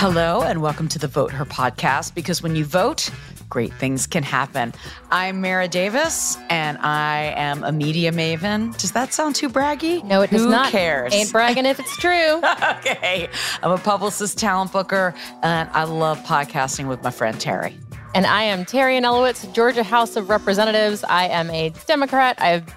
[0.00, 3.10] Hello, and welcome to the Vote Her podcast because when you vote,
[3.48, 4.72] great things can happen.
[5.10, 8.78] I'm Mara Davis, and I am a media maven.
[8.78, 10.04] Does that sound too braggy?
[10.04, 10.66] No, it does not.
[10.66, 11.12] Who cares?
[11.12, 12.36] Ain't bragging if it's true.
[12.78, 13.28] okay.
[13.60, 17.74] I'm a publicist, talent booker, and I love podcasting with my friend Teri.
[18.14, 21.02] And I am Teri Anulewicz, Georgia House of Representatives.
[21.02, 22.40] I am a Democrat.
[22.40, 22.72] I've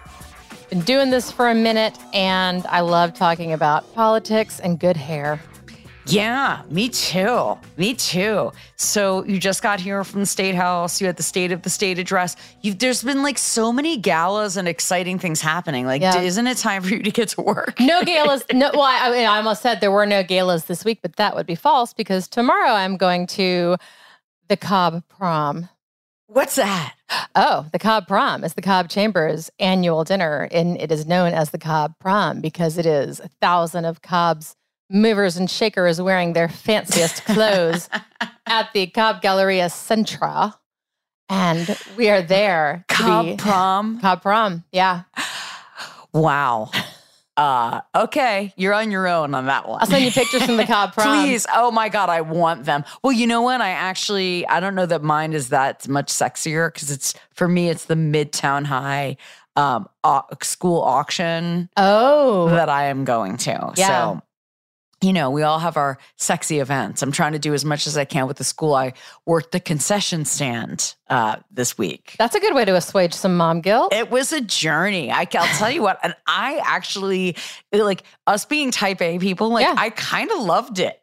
[0.72, 5.40] been doing this for a minute, and I love talking about politics and good hair.
[6.08, 7.58] Yeah, me too.
[7.78, 8.52] Me too.
[8.76, 11.00] So you just got here from the state house.
[11.00, 12.36] You had the state of the state address.
[12.62, 15.86] You've, there's been like so many galas and exciting things happening.
[15.86, 16.20] Like, Yeah.
[16.20, 17.80] isn't it time for you to get to work?
[17.80, 18.44] No galas.
[18.52, 21.46] No, well, I, I almost said there were no galas this week, but that would
[21.46, 23.78] be false because tomorrow I'm going to
[24.48, 25.70] the Cobb Prom.
[26.28, 26.96] What's that?
[27.36, 31.52] Oh, the Cobb Prom is the Cobb Chambers annual dinner, and it is known as
[31.52, 34.56] the Cobb Prom because it is a thousand of Cobb's
[34.92, 37.90] movers and shakers wearing their fanciest clothes
[38.46, 40.54] at the Cobb Galleria Centre,
[41.30, 42.86] and we are there.
[42.90, 44.00] Cobb be- prom.
[44.02, 45.04] Cobb Prom, yeah.
[46.14, 46.70] Wow.
[47.38, 49.80] Uh, okay, you're on your own on that one.
[49.82, 51.24] I'll send you pictures from the Cobb Prom.
[51.24, 51.48] Please.
[51.56, 52.84] Oh my God, I want them.
[53.04, 53.62] Well, you know what?
[53.62, 57.70] I actually, I don't know that mine is that much sexier because it's, for me,
[57.70, 59.16] it's the Midtown High
[59.56, 63.74] um, au- school auction Oh, that I am going to.
[63.78, 63.88] Yeah.
[63.88, 64.22] So,
[65.02, 67.02] you know, we all have our sexy events.
[67.02, 68.76] I'm trying to do as much as I can with the school.
[68.76, 68.94] I
[69.26, 72.16] worked the concession stand uh, this week.
[72.20, 73.94] that's a good way to assuage some mom guilt.
[73.94, 75.12] It was a journey.
[75.12, 77.36] I, will tell you what, and I actually
[77.74, 79.50] like us being type A people.
[79.50, 79.76] Like Yeah.
[79.78, 81.02] I kind of loved it.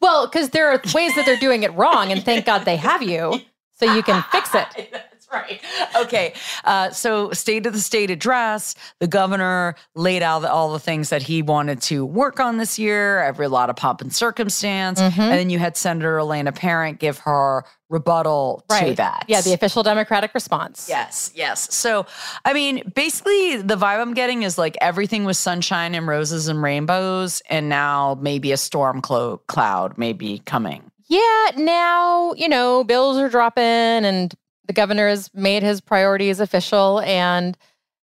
[0.00, 3.02] well, because there are ways that they're doing it wrong, and thank God they have
[3.02, 3.40] you
[3.74, 4.94] so you can fix it.
[5.32, 5.60] Right.
[5.96, 6.34] Okay.
[6.64, 11.22] Uh, so, state of the state address, the governor laid out all the things that
[11.22, 15.00] he wanted to work on this year, every lot of pomp and circumstance.
[15.00, 15.18] Mhm.
[15.18, 19.24] And then you had Senator Elena Parent give her rebuttal to that.
[19.28, 20.86] Yeah, the official Democratic response.
[20.88, 21.72] Yes, yes.
[21.72, 22.06] So,
[22.44, 26.60] I mean, basically, the vibe I'm getting is like everything was sunshine and roses and
[26.60, 30.90] rainbows, and now maybe a storm clo- cloud may be coming.
[31.08, 34.32] Yeah, now, you know, bills are dropping and
[34.70, 37.00] the governor has made his priorities official.
[37.00, 37.58] And,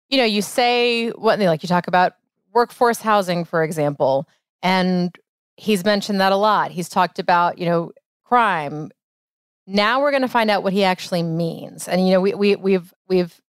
[0.08, 2.14] you know, you say what, like you talk about
[2.52, 4.28] workforce housing, for example,
[4.64, 5.16] and
[5.56, 6.72] he's mentioned that a lot.
[6.72, 7.92] He's talked about, you know,
[8.24, 8.90] crime.
[9.68, 11.86] Now we're going to find out what he actually means.
[11.86, 13.40] And, you know, we, we, we've, we've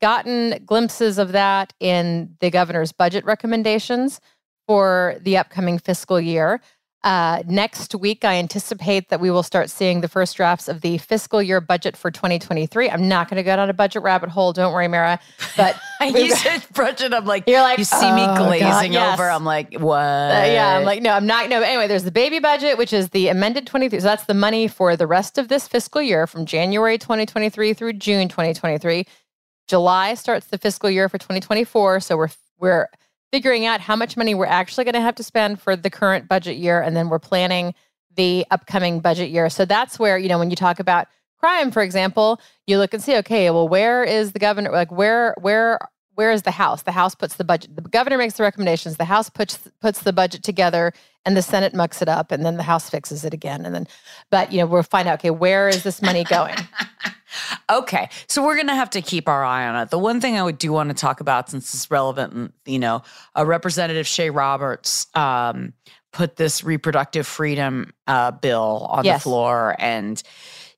[0.00, 4.20] gotten glimpses of that in the governor's budget recommendations
[4.68, 6.60] for the upcoming fiscal year.
[7.02, 10.98] Uh, next week, I anticipate that we will start seeing the first drafts of the
[10.98, 12.90] fiscal year budget for 2023.
[12.90, 14.52] I'm not going to go down a budget rabbit hole.
[14.52, 15.18] Don't worry, Mara.
[15.56, 17.14] But you said budget.
[17.14, 19.30] I'm like, You're like, you see me "Oh, God, glazing yes." over.
[19.30, 19.96] I'm like, what?
[19.96, 21.48] Uh, yeah, I'm like, no, I'm not.
[21.48, 24.00] No, anyway, there's the baby budget, which is the amended 23.
[24.00, 27.94] So that's the money for the rest of this fiscal year from January 2023 through
[27.94, 29.06] June 2023.
[29.68, 32.00] July starts the fiscal year for 2024.
[32.00, 32.28] So we're
[32.58, 32.88] we're
[33.32, 36.28] figuring out how much money we're actually going to have to spend for the current
[36.28, 37.74] budget year, and then we're planning
[38.16, 39.48] the upcoming budget year.
[39.48, 41.08] So that's where you know when you talk about
[41.40, 44.70] crime, for example, you look and see, okay, well, where is the governor?
[44.70, 45.78] Like, where where
[46.14, 46.82] where is the House?
[46.82, 47.74] The House puts the budget.
[47.74, 48.96] The governor makes the recommendations.
[48.96, 50.92] The House puts puts the budget together,
[51.24, 53.64] and the Senate mucks it up, and then the House fixes it again.
[53.64, 53.86] And then,
[54.30, 55.20] but you know, we'll find out.
[55.20, 56.56] Okay, where is this money going?
[57.70, 59.90] Okay, so we're gonna have to keep our eye on it.
[59.90, 62.78] The one thing I would do want to talk about, since it's relevant, and, you
[62.78, 63.02] know,
[63.36, 65.72] uh, Representative Shea Roberts um,
[66.12, 69.22] put this reproductive freedom uh, bill on Yes.
[69.22, 70.22] the floor, and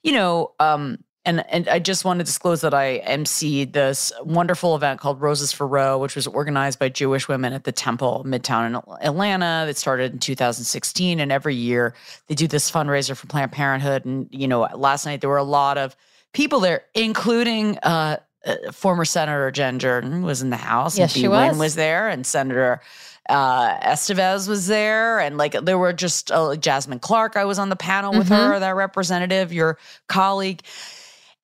[0.02, 4.74] you know, um, and and I just want to disclose that I emceed this wonderful
[4.76, 8.66] event called Roses for Roe, which was organized by Jewish women at the Temple Midtown
[8.66, 8.74] in
[9.06, 9.64] Atlanta.
[9.66, 11.94] That started in 2016, and every year
[12.26, 14.04] they do this fundraiser for Planned Parenthood.
[14.04, 15.96] And you know, last night there were a lot of
[16.32, 20.98] people there, including uh, uh, former Senator Jen Jordan was in the house.
[20.98, 21.56] Yes, and she was.
[21.58, 22.80] was there, and Senator
[23.28, 27.36] uh, Esteves was there, and like there were just uh, Jasmine Clark.
[27.36, 28.36] I was on the panel with Mhm.
[28.36, 29.78] her, that representative, your
[30.08, 30.62] colleague,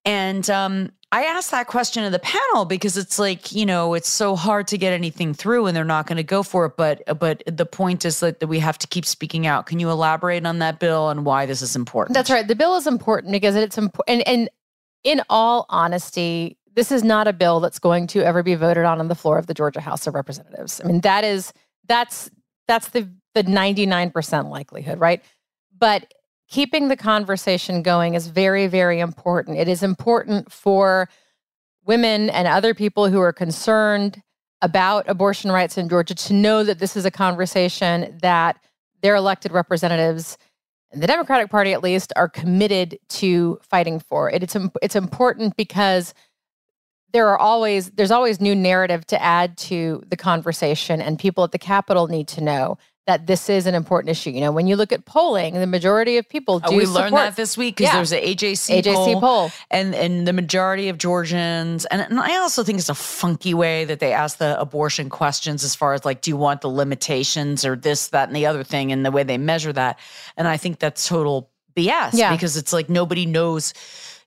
[0.05, 4.09] and um, I asked that question of the panel because it's like you know it's
[4.09, 6.73] so hard to get anything through, and they're not going to go for it.
[6.77, 9.65] But but the point is that, that we have to keep speaking out.
[9.65, 12.13] Can you elaborate on that bill and why this is important?
[12.13, 12.47] That's right.
[12.47, 14.27] The bill is important because it's important.
[14.27, 14.49] And, and
[15.03, 18.99] in all honesty, this is not a bill that's going to ever be voted on
[18.99, 20.81] on the floor of the Georgia House of Representatives.
[20.83, 21.53] I mean, that is
[21.87, 22.29] that's
[22.67, 25.23] that's the the ninety nine percent likelihood, right?
[25.77, 26.13] But
[26.49, 29.57] keeping the conversation going is very very important.
[29.57, 31.09] It is important for
[31.85, 34.21] women and other people who are concerned
[34.61, 38.59] about abortion rights in Georgia to know that this is a conversation that
[39.01, 40.37] their elected representatives
[40.91, 44.29] the Democratic Party at least are committed to fighting for.
[44.29, 46.13] It, it's it's important because
[47.11, 51.51] there are always there's always new narrative to add to the conversation and people at
[51.51, 52.77] the capitol need to know
[53.09, 54.29] that this is an important issue.
[54.29, 56.65] You know, when you look at polling, the majority of people do.
[56.67, 57.93] Oh, we support, learned that this week because Yeah.
[57.93, 59.51] there was an AJC, AJC poll, poll.
[59.71, 63.83] and and the majority of Georgians, and, and I also think it's a funky way
[63.85, 67.65] that they ask the abortion questions as far as like, do you want the limitations
[67.65, 69.97] or this, that, and the other thing, and the way they measure that,
[70.37, 72.31] and I think that's total BS Yeah.
[72.31, 73.73] because it's like nobody knows,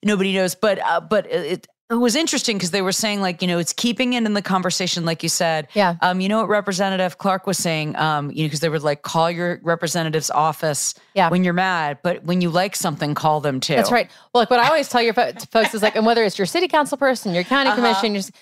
[0.02, 1.68] nobody knows, but uh, but it.
[1.92, 4.40] It was interesting because they were saying like you know it's keeping it in the
[4.40, 5.96] conversation like you said Yeah.
[6.00, 9.02] um you know what representative clark was saying um you know because they would like
[9.02, 11.28] call your representative's office Yeah.
[11.28, 14.08] when you're mad but when you like something call them too That's right.
[14.32, 16.46] Well, like what I always tell your fo- folks is like, and whether it's your
[16.46, 17.76] city council person, your county Uh-huh.
[17.76, 18.32] commission, you just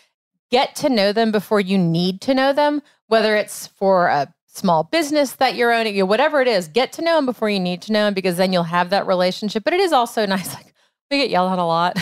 [0.50, 2.82] get to know them before you need to know them.
[3.08, 6.92] Whether it's for a small business that you're owning, you know, whatever it is, get
[6.92, 9.64] to know them before you need to know them because then you'll have that relationship.
[9.64, 10.54] But it is also nice.
[10.54, 10.72] Like
[11.10, 11.96] we get yelled at a lot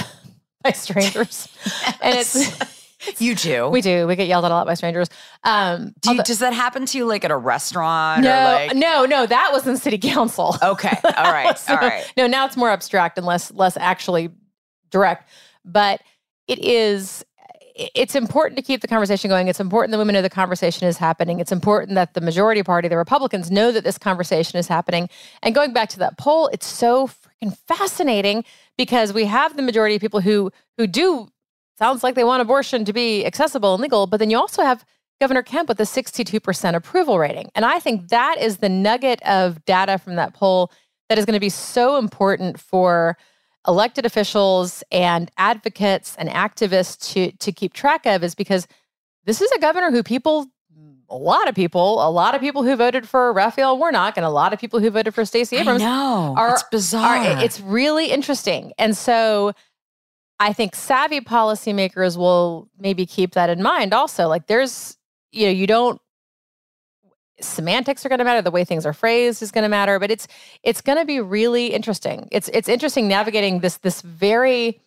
[0.69, 1.49] by strangers,
[2.03, 5.09] and it's you do we do we get yelled at a lot by strangers.
[5.45, 8.53] Um, Do you, although- does that happen to you like at a restaurant no, or
[8.67, 10.57] like no, no, that was in city council.
[10.63, 14.31] okay all right So, all right No, now it's more abstract and less less actually
[14.91, 15.29] direct.
[15.65, 16.01] But
[16.47, 17.25] it is
[17.95, 19.47] it's important to keep the conversation going.
[19.47, 21.39] It's important that women know the conversation is happening.
[21.39, 25.09] It's important that the majority party, the Republicans, know that this conversation is happening.
[25.45, 27.09] And going back to that poll, it's so
[27.43, 28.45] freaking fascinating
[28.77, 31.29] because we have the majority of people who who do
[31.79, 34.85] sounds like they want abortion to be accessible and legal, but then you also have
[35.21, 37.51] Governor Kemp with a 62% approval rating.
[37.55, 40.71] And I think that is the nugget of data from that poll
[41.09, 43.17] that is going to be so important for
[43.67, 48.67] elected officials and advocates and activists to to keep track of is because
[49.25, 50.47] this is a governor who people
[51.11, 54.31] a lot of people, a lot of people who voted for Raphael Warnock and a
[54.31, 55.81] lot of people who voted for Stacey Abrams
[56.37, 58.73] are- it's bizarre are- it's really interesting.
[58.79, 59.53] And so
[60.39, 64.29] I think savvy policymakers will maybe keep that in mind also.
[64.29, 64.97] Like there's,
[65.33, 66.01] you know, you don't
[67.41, 70.11] semantics are going to matter, the way things are phrased is going to matter, but
[70.11, 70.27] it's
[70.65, 72.29] it's going to be really interesting.
[72.33, 74.81] It's it's interesting navigating this this very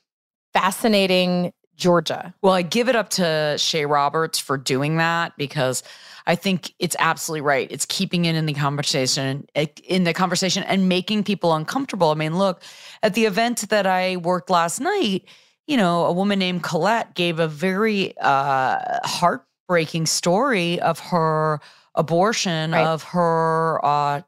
[0.54, 2.34] fascinating Georgia.
[2.42, 5.84] Well, I give it up to Shea Roberts for doing that because
[6.28, 7.68] I think it's absolutely right.
[7.72, 12.12] It's keeping it in the conversation, eh, in the conversation, and making people uncomfortable.
[12.12, 12.62] I mean, look
[13.02, 15.26] at the event that I worked last night.
[15.68, 21.60] You know, a woman named Colette gave a very uh, heartbreaking story of her
[21.96, 22.86] abortion Right.
[22.86, 24.22] of her uh,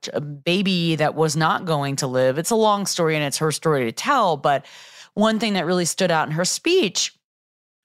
[0.44, 2.38] baby that was not going to live.
[2.38, 4.66] It's a long story and it's her story to tell, but
[5.14, 7.14] one thing that really stood out in her speech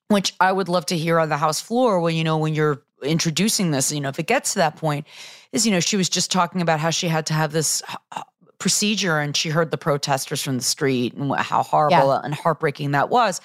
[0.08, 2.82] which I would love to hear on the House floor when you know when you're
[3.02, 5.06] introducing this, you know, if it gets to that point,
[5.52, 7.82] is you know she was just talking about how she had to have this
[8.12, 8.22] uh,
[8.58, 13.10] procedure and she heard the protesters from the street and how horrible and heartbreaking that
[13.10, 13.40] was.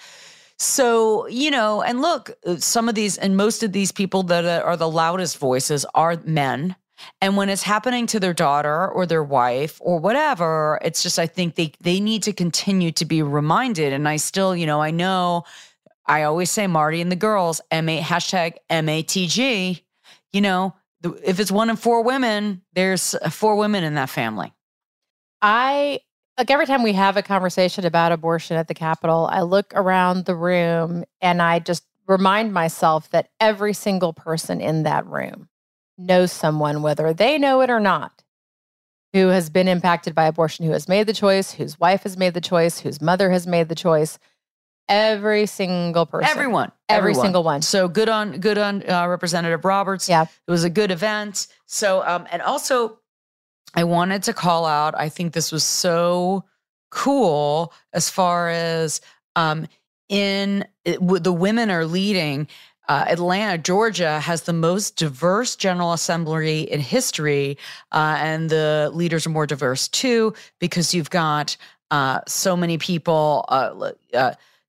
[0.57, 4.45] So you know, and look, uh, some of these and most of these people that
[4.45, 6.75] are are the loudest voices are men.
[7.19, 11.27] And when it's happening to their daughter or their wife or whatever, it's just I
[11.27, 13.91] think they they need to continue to be reminded.
[13.91, 15.43] And I still, you know, I know
[16.05, 19.83] I always say Marty and the girls, M A hashtag M A T G.
[20.31, 20.75] You know,
[21.23, 24.53] if it's one in four women, there's four women in that family.
[25.41, 25.99] I
[26.37, 30.25] like every time we have a conversation about abortion at the Capitol, I look around
[30.25, 35.47] the room and I just remind myself that every single person in that room
[35.97, 38.23] knows someone, whether they know it or not,
[39.13, 42.33] who has been impacted by abortion, who has made the choice, whose wife has made
[42.33, 44.17] the choice, whose mother has made the choice.
[44.89, 46.29] Every single person.
[46.29, 47.25] Everyone, Every everyone.
[47.25, 47.61] single one.
[47.61, 50.09] So good on good on uh, Representative Roberts.
[50.09, 50.23] Yeah.
[50.23, 51.47] it was a good event.
[51.65, 52.99] So um, and also,
[53.75, 54.93] I wanted to call out.
[54.97, 56.43] I think this was so
[56.91, 59.01] cool as far as
[59.35, 59.67] um,
[60.09, 62.47] in it, w- the women are leading.
[62.89, 67.57] Uh, Atlanta, Georgia has the most diverse General Assembly in history,
[67.93, 71.55] uh, and the leaders are more diverse too because you've got
[71.91, 73.45] uh, so many people.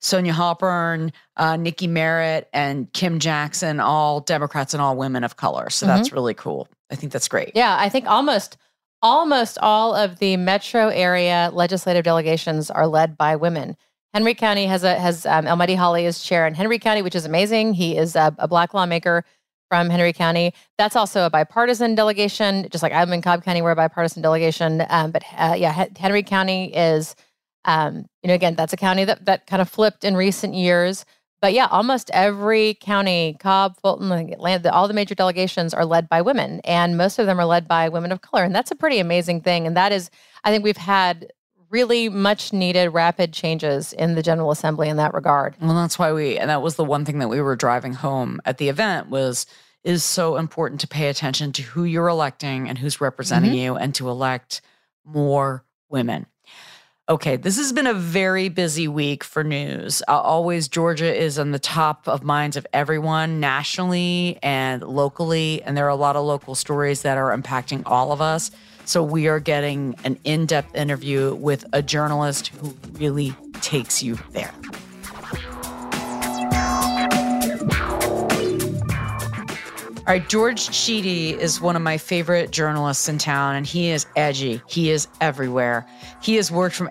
[0.05, 5.71] Sonya Halpern, uh, Nikki Merritt, and Kim Jackson, all Democrats and all women of color.
[5.71, 6.69] So that's really cool.
[6.91, 7.53] I think that's great.
[7.55, 8.59] Yeah, I think almost
[9.03, 13.77] almost all of the metro area legislative delegations are led by women.
[14.13, 17.75] Henry County has a has um, Holly as chair in Henry County, which is amazing.
[17.75, 19.25] He is a, a black lawmaker
[19.69, 20.53] from Henry County.
[20.79, 24.85] That's also a bipartisan delegation, just like I'm in Cobb County, we're a bipartisan delegation.
[24.89, 27.17] Um, but uh, yeah, Hen- Henry County is,
[27.65, 31.05] um, you know, again, that's a county that that kind of flipped in recent years.
[31.41, 36.23] but yeah, almost every county, Cobb, Fulton, Atlanta, all the major delegations are led by
[36.23, 38.45] women, and most of them are led by women of color.
[38.45, 39.67] And that's a pretty amazing thing.
[39.67, 40.11] And that is,
[40.43, 41.31] I think we've had
[41.69, 45.57] really much needed rapid changes in the General Assembly in that regard.
[45.61, 48.41] Well, that's why we, and that was the one thing that we were driving home
[48.47, 49.45] at the event was
[49.83, 53.59] is so important to pay attention to who you're electing and who's representing mm-hmm.
[53.59, 54.63] you and to elect
[55.05, 56.25] more women.
[57.07, 60.03] Okay, this has been a very busy week for news.
[60.09, 65.63] Uh, always, Georgia is on the top of minds of everyone nationally and locally.
[65.65, 68.51] And there are a lot of local stories that are impacting all of us.
[68.87, 74.19] So, we are getting an in depth interview with a journalist who really takes you
[74.31, 74.55] there.
[80.07, 84.05] All right, George Chidi is one of my favorite journalists in town, and he is
[84.17, 84.61] edgy.
[84.67, 85.87] He is everywhere.
[86.21, 86.91] He has worked from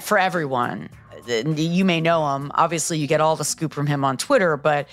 [0.00, 0.88] for everyone.
[1.28, 2.50] You may know him.
[2.54, 4.88] Obviously, you get all the scoop from him on Twitter, but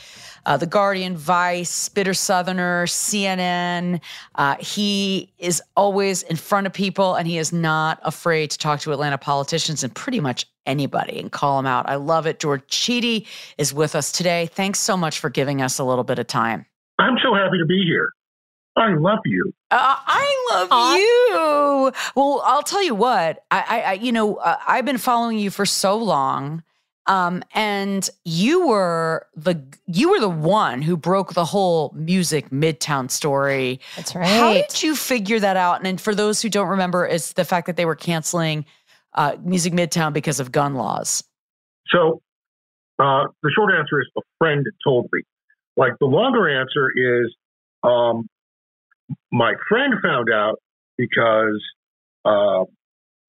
[0.46, 4.02] uh, The Guardian, Vice, Bitter Southerner, CNN.
[4.36, 8.82] Uh, he is always in front of people, and he is not afraid to talk
[8.82, 11.88] to Atlanta politicians and pretty much anybody and call them out.
[11.88, 12.42] I love it.
[12.42, 13.26] George Chidi
[13.58, 14.48] is with us today.
[14.48, 16.66] Thanks so much for giving us a little bit of time.
[17.00, 18.10] I'm so happy to be here.
[18.76, 19.54] I love you.
[19.70, 20.98] Uh, I love Aww.
[20.98, 21.92] you.
[22.16, 23.44] Well, I'll tell you what.
[23.52, 26.64] I, I, you know, uh, I've been following you for so long,
[27.06, 33.12] um, and you were the you were the one who broke the whole music Midtown
[33.12, 33.80] story.
[33.96, 34.28] That's right.
[34.28, 35.78] How did you figure that out?
[35.78, 38.66] And, and for those who don't remember, it's the fact that they were canceling
[39.14, 41.24] uh, Music Midtown because of gun laws.
[41.90, 42.22] So,
[42.98, 45.22] uh, the short answer is a friend told me.
[45.76, 47.34] Like the longer answer is,
[47.84, 48.28] um,
[49.32, 50.60] my friend found out
[50.98, 51.62] because
[52.26, 52.64] uh,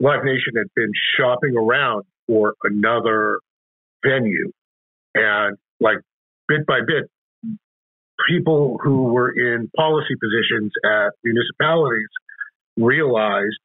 [0.00, 3.40] Live Nation had been shopping around for another
[4.04, 4.50] venue,
[5.14, 5.98] and like
[6.48, 7.10] bit by bit,
[8.28, 12.08] people who were in policy positions at municipalities
[12.76, 13.58] realized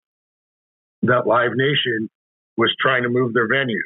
[1.03, 2.09] that Live Nation
[2.57, 3.81] was trying to move their venue.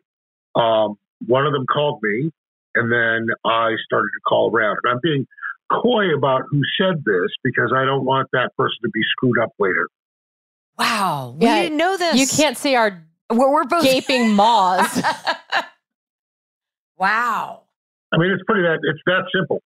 [0.55, 0.95] Um,
[1.25, 2.31] one of them called me
[2.75, 4.77] and then I started to call around.
[4.83, 5.27] And I'm being
[5.71, 9.51] coy about who said this because I don't want that person to be screwed up
[9.59, 9.87] later.
[10.77, 11.35] Wow.
[11.37, 12.15] We yeah, didn't know this.
[12.15, 15.01] You can't see our we're, we're both gaping maws.
[16.97, 17.63] wow.
[18.11, 19.61] I mean, it's pretty that it's that simple.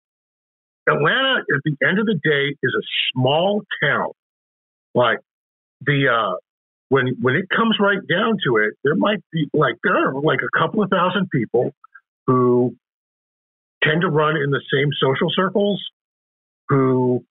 [0.89, 4.11] Atlanta, at the end of the day, is a small town.
[4.95, 5.19] Like
[5.81, 6.37] the uh,
[6.89, 10.41] when when it comes right down to it, there might be like there are like
[10.43, 11.73] a couple of thousand people
[12.27, 12.77] who
[13.87, 15.83] tend to run in the same social circles
[16.69, 17.25] who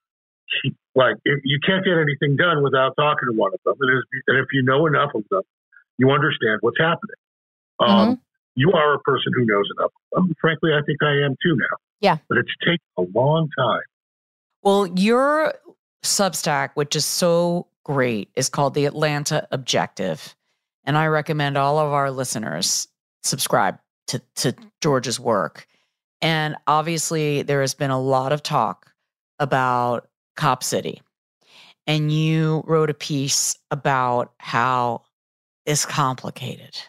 [0.95, 3.75] like you can't get anything done without talking to one of them.
[3.79, 5.41] And, and if you know enough of them,
[5.97, 7.15] you understand what's happening.
[7.79, 8.13] Um, mm-hmm.
[8.55, 9.91] You are a person who knows enough.
[10.15, 11.77] Um, frankly, I think I am too now.
[11.99, 12.17] Yeah.
[12.29, 13.81] But it's taken a long time.
[14.61, 15.53] Well, your
[16.03, 20.35] Substack, which is so great, is called the Atlanta Objective.
[20.85, 22.87] And I recommend all of our listeners
[23.23, 25.67] subscribe to, to George's work.
[26.25, 28.91] And obviously, there has been a lot of talk
[29.37, 31.03] about Cop City.
[31.85, 35.03] And you wrote a piece about how
[35.67, 36.79] it's complicated.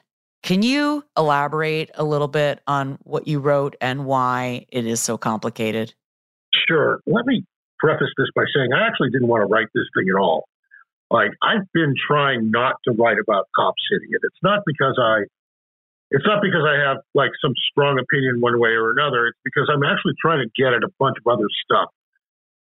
[0.42, 5.18] Can you elaborate a little bit on what you wrote and why it is so
[5.18, 5.92] complicated?
[6.66, 7.00] Sure.
[7.06, 7.44] Let me
[7.78, 10.44] preface this by saying I actually didn't want to write this thing at all.
[11.10, 15.24] Like, I've been trying not to write about Cop City, and it's not because I
[16.10, 19.26] it's not because I have like some strong opinion one way or another.
[19.26, 21.90] It's because I'm actually trying to get at a bunch of other stuff.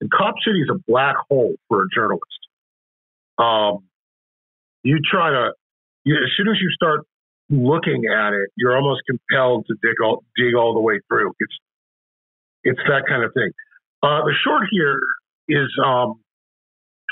[0.00, 2.40] And Cop City is a black hole for a journalist.
[3.38, 3.84] Um,
[4.82, 5.52] you try to,
[6.04, 7.00] you, as soon as you start
[7.50, 11.32] looking at it, you're almost compelled to dig all, dig all the way through.
[11.38, 11.54] It's,
[12.64, 13.50] it's that kind of thing.
[14.02, 14.98] Uh, the short here
[15.48, 16.20] is, um,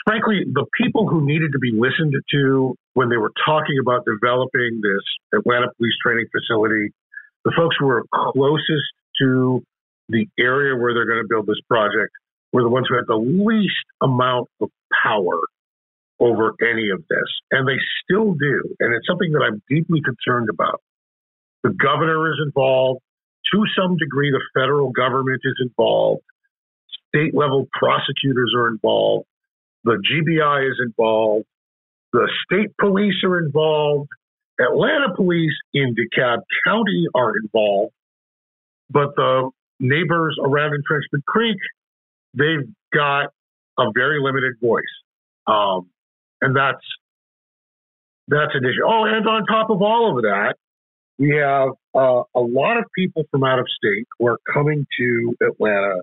[0.06, 4.80] frankly, the people who needed to be listened to when they were talking about developing
[4.82, 6.92] this Atlanta police training facility,
[7.44, 8.86] the folks who were closest
[9.20, 9.62] to
[10.08, 12.12] the area where they're going to build this project
[12.52, 14.68] were the ones who had the least amount of
[15.02, 15.40] power
[16.20, 17.28] over any of this.
[17.50, 18.76] And they still do.
[18.78, 20.80] And it's something that I'm deeply concerned about.
[21.62, 23.00] The governor is involved.
[23.52, 26.22] To some degree, the federal government is involved.
[27.08, 29.26] State level prosecutors are involved.
[29.84, 31.46] The GBI is involved.
[32.12, 34.08] The state police are involved.
[34.60, 37.94] Atlanta police in DeKalb County are involved.
[38.90, 39.50] But the
[39.80, 41.56] neighbors around Intrenchment Creek,
[42.34, 43.30] they've got
[43.78, 44.84] a very limited voice.
[45.46, 45.88] Um,
[46.40, 46.84] and that's
[48.28, 48.84] that's an issue.
[48.86, 50.54] Oh, and on top of all of that,
[51.18, 55.36] we have uh, a lot of people from out of state who are coming to
[55.42, 56.02] Atlanta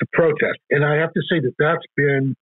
[0.00, 0.58] to protest.
[0.70, 2.34] And I have to say that that's been,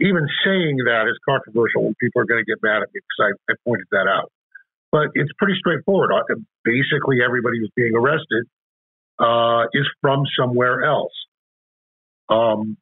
[0.00, 3.52] even saying that is controversial people are going to get mad at me because I,
[3.52, 4.32] I pointed that out.
[4.92, 6.10] But it's pretty straightforward.
[6.12, 8.44] Uh, basically, everybody who's being arrested
[9.18, 11.12] uh, is from somewhere else.
[12.28, 12.76] Um,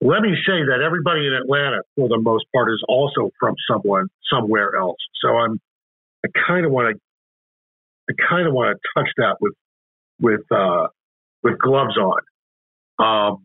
[0.00, 4.08] let me say that everybody in Atlanta, for the most part, is also from someone
[4.30, 4.98] somewhere else.
[5.22, 5.58] So I'm,
[6.24, 7.00] I kind of want to,
[8.10, 9.54] I kind of want to touch that with,
[10.20, 10.88] with, uh,
[11.42, 12.20] with gloves on.
[12.98, 13.44] Um,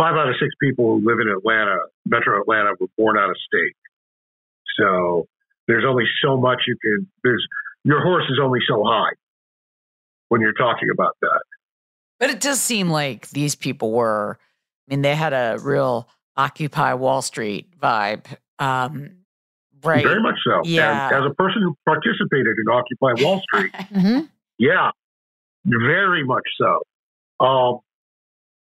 [0.00, 1.76] five out of six people who live in Atlanta,
[2.06, 3.76] Metro Atlanta, were born out of state.
[4.78, 5.26] So
[5.68, 7.06] there's only so much you can.
[7.22, 7.46] There's
[7.84, 9.12] your horse is only so high
[10.28, 11.42] when you're talking about that.
[12.18, 14.38] But it does seem like these people were.
[14.88, 18.24] I mean, they had a real Occupy Wall Street vibe.
[18.58, 19.10] Um,
[19.84, 20.02] right.
[20.04, 20.62] Very much so.
[20.64, 21.08] Yeah.
[21.08, 24.28] And as a person who participated in Occupy Wall Street, Mhm.
[24.58, 24.90] yeah,
[25.64, 27.44] very much so.
[27.44, 27.78] Um,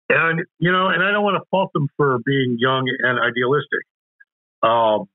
[0.09, 3.85] and you know, and I don't want to fault them for being young and idealistic.
[4.63, 5.09] Um,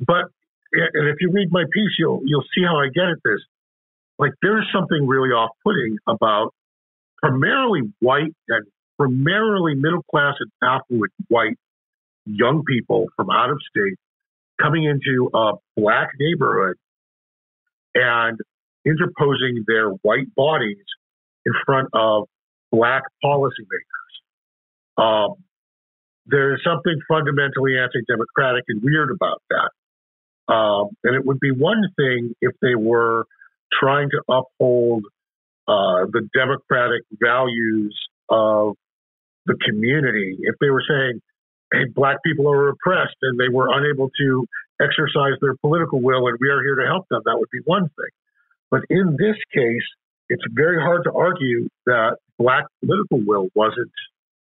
[0.00, 0.26] but
[0.72, 3.40] and if you read my piece, you'll you'll see how I get at this.
[4.18, 6.54] Like there's something really off-putting about
[7.18, 8.66] primarily white and
[8.98, 11.56] primarily middle class and affluent white
[12.24, 13.96] young people from out of state
[14.60, 16.76] coming into a black neighborhood
[17.94, 18.38] and
[18.86, 20.84] interposing their white bodies
[21.44, 22.26] in front of
[22.76, 24.12] black policymakers.
[24.98, 25.36] Um,
[26.26, 30.52] there's something fundamentally anti-democratic and weird about that.
[30.52, 33.24] Um, and it would be one thing if they were
[33.72, 35.04] trying to uphold
[35.68, 37.96] uh, the democratic values
[38.28, 38.74] of
[39.46, 40.36] the community.
[40.40, 41.20] If they were saying,
[41.72, 44.46] hey, black people are oppressed and they were unable to
[44.80, 47.82] exercise their political will and we are here to help them, that would be one
[47.82, 48.12] thing.
[48.70, 49.86] But in this case,
[50.28, 53.92] it's very hard to argue that black political will wasn't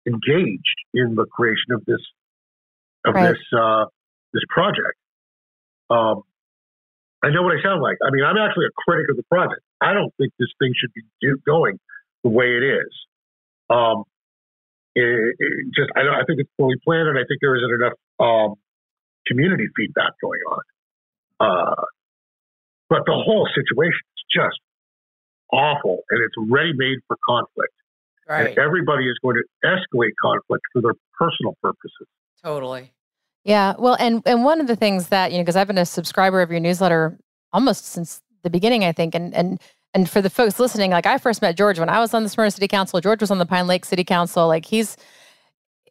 [0.07, 2.01] engaged in the creation of this
[3.05, 3.31] of Right.
[3.31, 3.87] this uh,
[4.33, 4.97] this project.
[5.91, 6.23] Um,
[7.23, 7.97] I know what I sound like.
[8.07, 9.61] I mean, I'm actually a critic of the project.
[9.81, 11.79] I don't think this thing should be do- going
[12.23, 12.93] the way it is.
[13.71, 14.05] Um,
[14.95, 17.75] it, it just, I, don't, I think it's poorly planned, and I think there isn't
[17.81, 18.55] enough um,
[19.27, 20.63] community feedback going on.
[21.41, 21.83] Uh,
[22.89, 24.59] but the whole situation is just
[25.53, 27.73] awful, and it's ready made for conflict.
[28.29, 28.49] Right.
[28.49, 32.09] And everybody is going to escalate conflict for their personal purposes.
[32.43, 32.93] Totally.
[33.45, 33.75] Yeah.
[33.79, 36.43] Well, and and one of the things that you know, because I've been a subscriber
[36.43, 37.19] of your newsletter
[37.53, 39.61] almost since the beginning, I think, and and
[39.95, 42.29] and for the folks listening, like I first met George when I was on the
[42.29, 43.01] Smyrna City Council.
[43.01, 44.49] George was on the Pine Lake City Council.
[44.49, 44.97] Like he's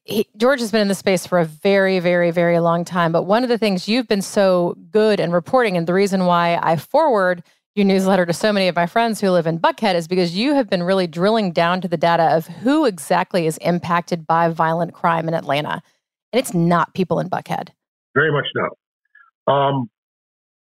[0.06, 3.12] he, George has been in this space for a very, very, very long time.
[3.12, 6.60] But one of the things you've been so good in reporting, and the reason why
[6.62, 7.44] I forward
[7.76, 10.54] your newsletter to so many of my friends who live in Buckhead is because you
[10.54, 14.94] have been really drilling down to the data of who exactly is impacted by violent
[14.94, 15.84] crime in Atlanta.
[16.32, 17.70] And it's not people in Buckhead.
[18.16, 19.54] Very much no.
[19.54, 19.90] Um,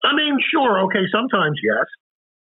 [0.03, 1.85] I mean, sure, okay, sometimes yes,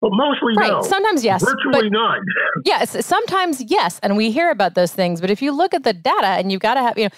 [0.02, 0.72] but mostly Right.
[0.72, 0.82] no.
[0.84, 1.44] Sometimes yes.
[1.44, 2.22] Virtually none.
[2.66, 4.00] yes, sometimes yes.
[4.04, 5.20] And we hear about those things.
[5.20, 7.10] But if you look at the data and you've got to have, you know,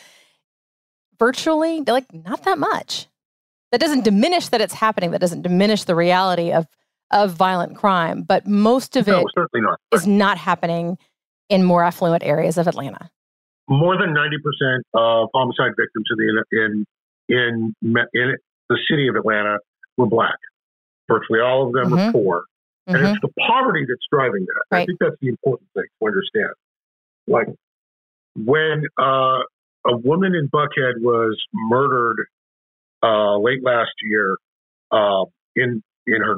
[1.19, 3.07] virtually like not that much.
[3.71, 5.11] That doesn't diminish that it's happening.
[5.11, 6.67] That doesn't diminish the reality of
[7.11, 8.23] of violent crime.
[8.23, 9.79] But most of it No, certainly not.
[9.93, 10.97] is not happening
[11.49, 13.09] in more affluent areas of Atlanta.
[13.69, 16.85] More than ninety percent of homicide victims in the in
[17.29, 17.75] in
[18.13, 18.35] in,
[18.69, 19.59] the city of Atlanta
[19.97, 20.37] were black.
[21.09, 22.07] Virtually all of them Mhm.
[22.07, 22.43] were poor,
[22.87, 23.11] and Mhm.
[23.13, 24.77] it's the poverty that's driving that.
[24.77, 26.53] I think that's the important thing to understand.
[27.27, 27.47] Like
[28.35, 29.39] when uh,
[29.85, 32.27] a woman in Buckhead was murdered
[33.03, 34.37] uh, late last year
[34.91, 36.37] uh, in in her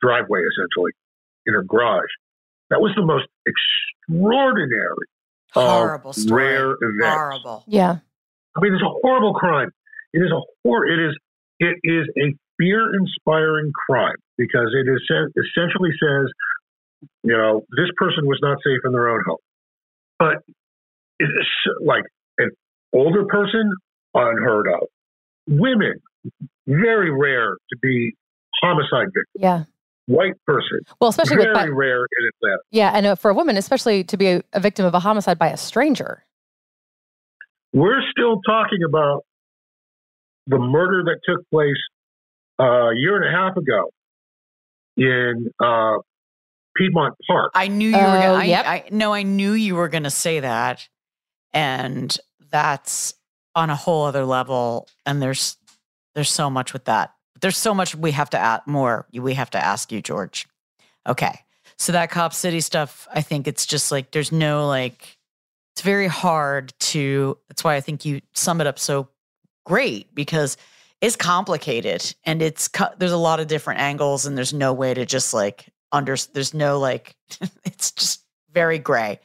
[0.00, 0.92] driveway, essentially
[1.46, 2.08] in her garage.
[2.70, 5.06] That was the most extraordinary,
[5.56, 6.44] of Horrible story.
[6.44, 7.04] rare events.
[7.16, 7.64] Horrible.
[7.66, 7.96] Yeah.
[8.56, 9.70] I mean, it's a horrible crime.
[10.12, 11.16] It is a hor- It is.
[11.58, 15.02] It is a fear-inspiring crime because it is
[15.36, 16.30] essentially says,
[17.22, 19.36] you know, this person was not safe in their own home.
[20.18, 20.36] But
[21.18, 21.46] it is
[21.84, 22.04] like
[22.38, 22.50] an
[22.94, 23.70] older person,
[24.14, 24.88] unheard of.
[25.48, 26.00] Women,
[26.66, 28.14] very rare to be
[28.62, 29.26] homicide victims.
[29.34, 29.64] Yeah.
[30.06, 32.58] White person, Well, especially very with rare in Atlanta.
[32.72, 35.38] yeah, and uh, for a woman, especially to be a, a victim of a homicide
[35.38, 36.24] by a stranger.
[37.72, 39.24] We're still talking about
[40.48, 41.76] the murder that took place
[42.58, 43.90] uh, a year and a half ago
[44.96, 45.98] in uh,
[46.76, 47.52] Piedmont Park.
[47.54, 48.66] I knew you were Oh, gonna I, yep.
[48.66, 50.88] I no, I knew you were gonna say that.
[51.52, 52.16] And
[52.50, 53.14] that's
[53.54, 54.88] on a whole other level.
[55.06, 55.56] And there's
[56.14, 59.06] there's so much with that there's so much we have to add more.
[59.12, 60.46] We have to ask you, George.
[61.06, 61.40] Okay,
[61.78, 65.18] so that Cop City stuff, I think it's just like there's no like.
[65.74, 67.38] It's very hard to.
[67.48, 69.08] That's why I think you sum it up so
[69.64, 70.56] great because
[71.00, 75.06] it's complicated and it's there's a lot of different angles and there's no way to
[75.06, 77.16] just like under there's no like
[77.64, 79.20] it's just very gray.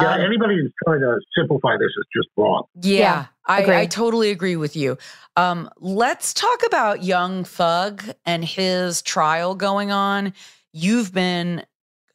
[0.00, 2.64] Yeah, um, anybody who's trying to simplify this is just wrong.
[2.80, 4.98] Yeah, yeah I, I, totally agree with you.
[5.36, 10.32] Um, let's talk about Young Thug and his trial going on.
[10.72, 11.64] You've been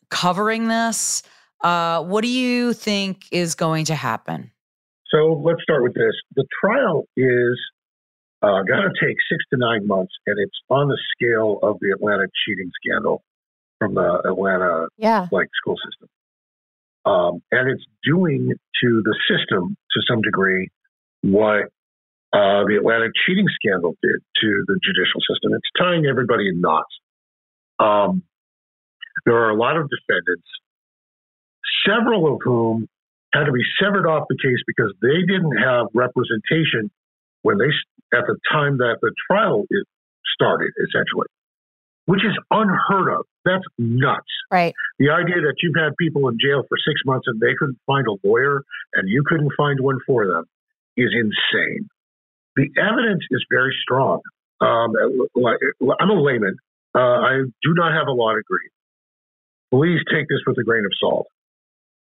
[0.10, 1.24] covering this.
[1.63, 4.52] Uh, what do you think is going to happen?
[5.12, 6.13] So let's start with this.
[6.36, 7.60] The trial is
[8.42, 11.92] uh, going to take six to nine months, and it's on the scale of the
[11.92, 13.24] Atlanta cheating scandal
[13.80, 15.28] from the Atlanta yeah.
[15.32, 16.10] like school system.
[17.10, 20.69] Um, and it's doing to the system to some degree
[21.22, 21.63] what
[22.32, 25.54] uh, the Atlanta cheating scandal did to the judicial system.
[25.54, 26.93] It's tying everybody in knots.
[27.80, 28.24] Um,
[29.26, 30.48] there are a lot of defendants,
[31.88, 32.88] several of whom
[33.34, 36.91] had to be severed off the case because they didn't have representation
[37.41, 37.69] when they
[38.13, 39.65] at the time that the trial
[40.34, 41.28] started, essentially,
[42.10, 43.26] which is unheard of.
[43.45, 44.34] That's nuts.
[44.50, 44.74] Right.
[44.98, 48.04] The idea that you've had people in jail for six months and they couldn't find
[48.08, 48.63] a lawyer
[48.95, 50.45] and you couldn't find one for them
[50.98, 51.88] is insane.
[52.56, 54.22] The evidence is very strong.
[54.60, 54.95] Um,
[56.02, 56.56] I'm a layman.
[56.95, 58.69] Uh, I do not have a law degree.
[59.69, 61.28] Please take this with a grain of salt.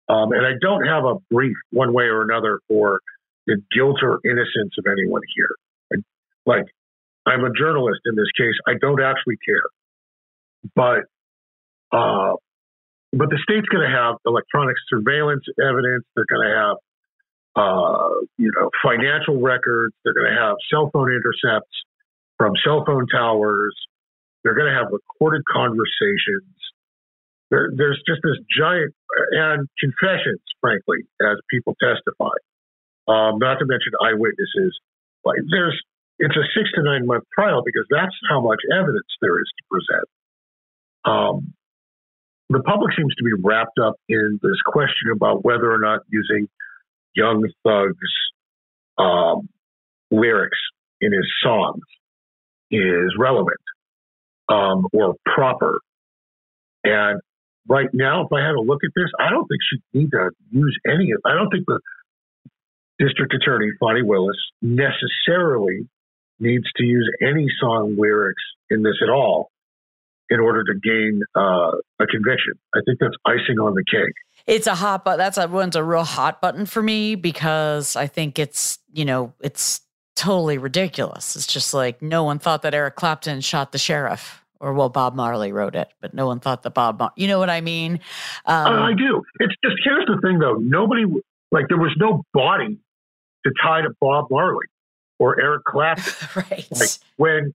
[0.10, 3.00] Um, and I don't have a brief one way or another for
[3.48, 5.56] the guilt or innocence of anyone here.
[5.94, 5.96] I,
[6.46, 6.66] like,
[7.26, 8.56] I'm a journalist in this case.
[8.68, 9.64] I don't actually care.
[10.76, 11.06] But,
[11.92, 12.34] uh,
[13.12, 16.06] but the state's going to have electronic surveillance evidence.
[16.16, 16.78] They're going to have,
[17.56, 19.94] uh, you know, financial records.
[20.04, 21.76] They're going to have cell phone intercepts
[22.38, 23.76] from cell phone towers.
[24.44, 26.58] They're going to have recorded conversations.
[27.52, 28.96] There, there's just this giant
[29.32, 32.34] and confessions, frankly, as people testify
[33.08, 34.80] um, not to mention eyewitnesses.
[35.26, 35.76] Like there's,
[36.20, 39.64] it's a six to nine month trial because that's how much evidence there is to
[39.70, 40.08] present.
[41.06, 41.54] Um,
[42.50, 46.48] the public seems to be wrapped up in this question about whether or not using
[47.16, 48.14] Young Thug's
[48.98, 49.50] um,
[50.12, 50.58] lyrics
[51.02, 51.82] in his songs
[52.70, 53.60] is relevant
[54.50, 55.80] um, or proper.
[56.84, 57.22] And
[57.68, 60.30] right now, if I had a look at this, I don't think she'd need to
[60.52, 61.22] use any of.
[61.26, 61.80] I don't think the
[63.00, 65.88] District Attorney Fani Willis necessarily
[66.40, 69.50] needs to use any song lyrics in this at all
[70.34, 72.54] in order to gain uh, a conviction.
[72.76, 74.16] I think that's icing on the cake.
[74.48, 75.20] It's a hot button.
[75.20, 79.34] That's a one's a real hot button for me because I think it's you know
[79.40, 79.82] it's
[80.16, 81.36] totally ridiculous.
[81.36, 85.16] It's just like no one thought that Eric Clapton shot the sheriff, or well, Bob
[85.16, 86.98] Marley wrote it, but no one thought that Bob.
[86.98, 88.00] Mar- you know what I mean?
[88.48, 89.22] Um, I do.
[89.40, 90.56] It's just here's the thing though.
[90.56, 91.04] Nobody
[91.52, 92.80] like there was no body
[93.46, 94.66] to tie to Bob Marley
[95.20, 96.28] or Eric Clapton.
[96.50, 96.68] right.
[96.72, 97.54] Like when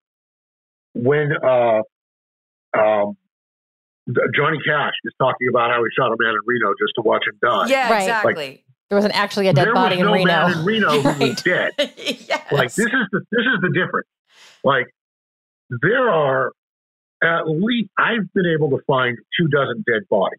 [0.95, 1.83] when uh,
[2.77, 3.17] um,
[4.35, 7.25] Johnny Cash is talking about how he shot a man in Reno just to watch
[7.27, 7.67] him die.
[7.69, 8.03] Yeah, right.
[8.03, 8.35] exactly.
[8.35, 10.27] Like, there wasn't actually a dead body in no Reno.
[10.27, 11.73] Man in Reno who was dead.
[11.79, 12.53] yes.
[12.53, 14.09] Like this is the this is the difference.
[14.65, 14.87] Like
[15.83, 16.53] there are
[17.23, 20.39] at least I've been able to find two dozen dead bodies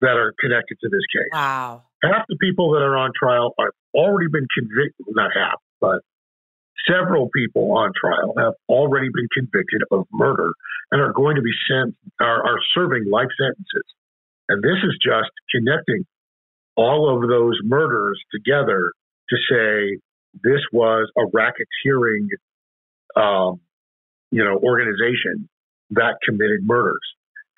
[0.00, 1.28] that are connected to this case.
[1.32, 1.82] Wow.
[2.04, 6.02] Half the people that are on trial have already been convicted, not half, but
[6.86, 10.52] several people on trial have already been convicted of murder
[10.90, 13.84] and are going to be sent, are, are serving life sentences.
[14.48, 16.06] And this is just connecting
[16.76, 18.92] all of those murders together
[19.30, 19.98] to say
[20.42, 22.28] this was a racketeering,
[23.16, 23.60] um,
[24.30, 25.48] you know, organization
[25.90, 27.00] that committed murders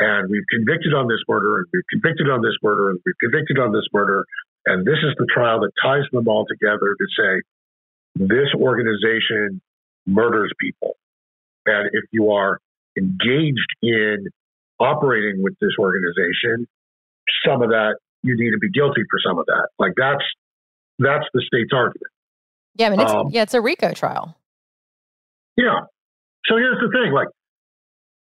[0.00, 3.61] and we've convicted on this murder, and we've convicted on this murder, and we've convicted
[3.61, 4.24] on this murder.
[4.64, 7.44] And this is the trial that ties them all together to say
[8.28, 9.61] this organization
[10.06, 10.96] murders people.
[11.66, 12.59] And if you are
[12.96, 14.28] engaged in
[14.78, 16.66] operating with this organization,
[17.46, 19.68] some of that you need to be guilty for some of that.
[19.78, 20.24] Like that's
[20.98, 22.12] that's the state's argument.
[22.76, 24.37] Yeah, I mean, it's, um, yeah, it's a RICO trial.
[25.56, 25.80] Yeah.
[26.46, 27.28] So here's the thing, like,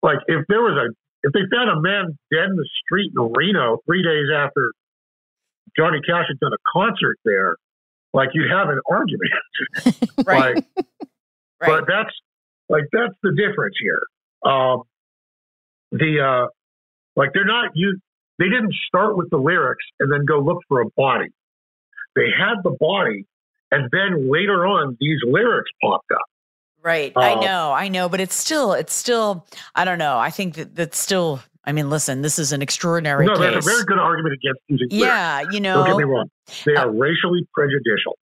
[0.02, 3.32] like if there was a if they found a man dead in the street in
[3.36, 4.72] Reno three days after
[5.76, 7.56] Johnny Cash had done a concert there,
[8.12, 9.30] like you'd have an argument.
[10.26, 10.54] right.
[10.56, 11.66] like, right.
[11.66, 12.14] But that's
[12.68, 14.00] like that's the difference here.
[14.44, 14.82] Um,
[15.92, 16.46] the uh,
[17.16, 17.98] like they're not you.
[18.38, 21.28] They didn't start with the lyrics and then go look for a body.
[22.16, 23.26] They had the body,
[23.70, 26.22] and then later on, these lyrics popped up.
[26.82, 27.12] Right.
[27.14, 30.18] Uh, I know, I know, but it's still, it's still, I don't know.
[30.18, 33.54] I think that that's still, I mean, listen, this is an extraordinary no, case.
[33.54, 35.84] that's a very good argument against using Yeah, you know.
[35.84, 36.30] Don't get me wrong.
[36.64, 38.16] They are uh, racially prejudicial.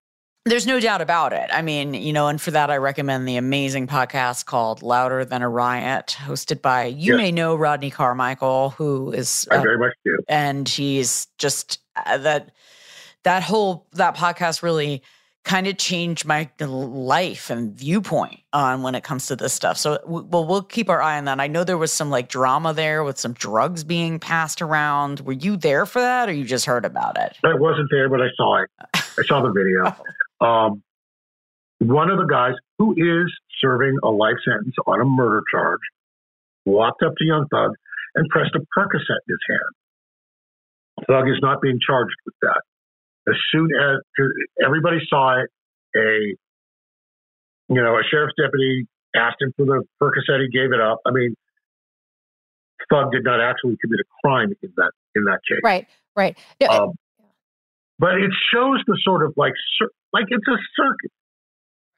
[0.45, 1.49] There's no doubt about it.
[1.51, 5.41] I mean, you know, and for that, I recommend the amazing podcast called Louder Than
[5.41, 7.17] a Riot, hosted by, you yes.
[7.17, 9.47] may know Rodney Carmichael, who is.
[9.49, 10.17] I uh, very much do.
[10.29, 12.51] And he's just uh, that,
[13.23, 15.01] that whole, that podcast really
[15.45, 19.77] kind of changed my life and viewpoint on when it comes to this stuff.
[19.77, 21.39] So, well, we'll keep our eye on that.
[21.39, 25.21] I know there was some like drama there with some drugs being passed around.
[25.21, 27.37] Were you there for that, or you just heard about it?
[27.43, 28.69] I wasn't there, but I saw it.
[28.95, 29.95] I saw the video.
[30.41, 30.45] oh.
[30.45, 30.83] um,
[31.79, 33.31] one of the guys who is
[33.61, 35.81] serving a life sentence on a murder charge
[36.65, 37.71] walked up to Young Thug
[38.15, 41.07] and pressed a Percocet in his hand.
[41.07, 42.61] Thug is not being charged with that
[43.27, 43.97] as soon as
[44.63, 45.49] everybody saw it,
[45.95, 46.35] a
[47.69, 50.99] you know a sheriff's deputy asked him for the Percocet, he gave it up.
[51.05, 51.35] I mean,
[52.91, 55.61] Thug did not actually commit a crime in that in that case.
[55.63, 56.37] Right, right.
[56.61, 56.91] No, um,
[57.97, 59.53] but it shows the sort of like
[60.13, 61.11] like it's a circuit.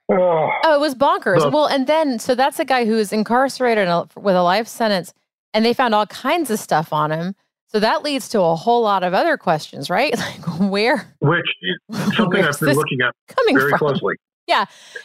[0.09, 1.41] Oh, oh it was bonkers.
[1.41, 5.13] The, well, and then so that's a guy who is incarcerated with a life sentence,
[5.53, 7.35] and they found all kinds of stuff on him.
[7.69, 10.13] So that leads to a whole lot of other questions, right?
[10.27, 11.15] Like where?
[11.19, 13.79] Which is something I've been looking at coming very from?
[13.79, 14.15] closely.
[14.47, 14.63] Yeah.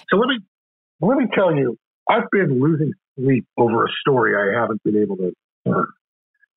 [0.09, 0.38] So let me
[1.01, 1.77] let me tell you,
[2.09, 5.33] I've been losing sleep over a story I haven't been able to
[5.64, 5.88] learn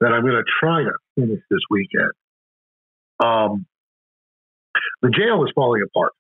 [0.02, 2.12] that I'm going to try to finish this weekend.
[3.20, 3.66] Um,
[5.02, 6.14] the jail is falling apart,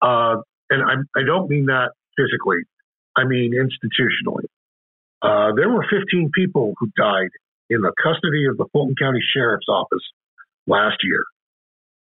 [0.00, 2.58] uh, and I, I don't mean that physically.
[3.16, 4.44] I mean institutionally.
[5.22, 7.30] Uh, there were 15 people who died
[7.70, 10.02] in the custody of the Fulton County Sheriff's Office
[10.66, 11.24] last year.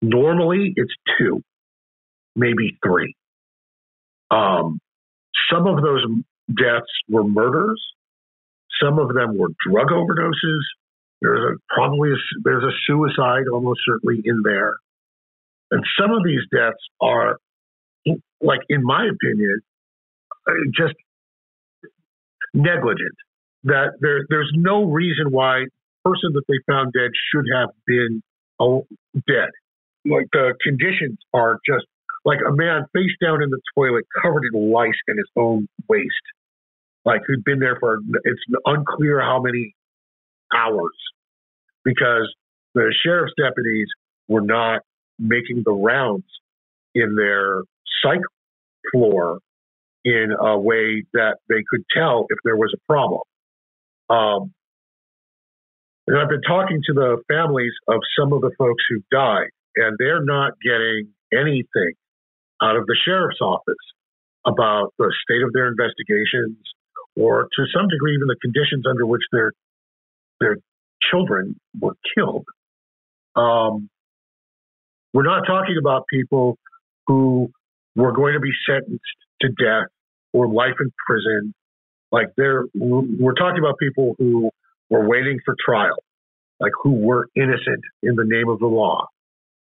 [0.02, 1.42] Normally, it's two,
[2.34, 3.14] maybe three.
[4.30, 4.80] Um,
[5.50, 6.04] some of those
[6.48, 7.82] deaths were murders.
[8.82, 10.60] Some of them were drug overdoses.
[11.22, 14.74] There's a, probably a, there's a suicide almost certainly in there,
[15.70, 17.38] and some of these deaths are,
[18.40, 19.60] like in my opinion,
[20.46, 20.94] uh, just
[22.52, 23.16] negligent
[23.66, 28.22] that there, there's no reason why the person that they found dead should have been
[28.60, 28.86] oh,
[29.26, 29.50] dead.
[30.04, 31.84] Like the conditions are just
[32.24, 36.14] like a man face down in the toilet, covered in lice and his own waste.
[37.04, 39.74] Like who'd been there for it's unclear how many
[40.54, 40.94] hours
[41.84, 42.32] because
[42.74, 43.88] the sheriff's deputies
[44.28, 44.82] were not
[45.18, 46.24] making the rounds
[46.94, 47.62] in their
[48.02, 48.20] psych
[48.92, 49.38] floor
[50.04, 53.22] in a way that they could tell if there was a problem.
[54.08, 54.52] Um,
[56.06, 59.96] and I've been talking to the families of some of the folks who died, and
[59.98, 61.92] they're not getting anything
[62.62, 63.74] out of the sheriff's office
[64.46, 66.56] about the state of their investigations,
[67.16, 69.52] or to some degree, even the conditions under which their
[70.40, 70.56] their
[71.10, 72.44] children were killed.
[73.34, 73.88] Um,
[75.12, 76.58] we're not talking about people
[77.06, 77.50] who
[77.96, 79.02] were going to be sentenced
[79.40, 79.88] to death
[80.32, 81.54] or life in prison
[82.12, 84.50] like they're, we're talking about people who
[84.90, 85.96] were waiting for trial,
[86.60, 89.06] like who were innocent in the name of the law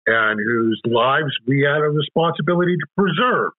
[0.06, 3.52] and whose lives we had a responsibility to preserve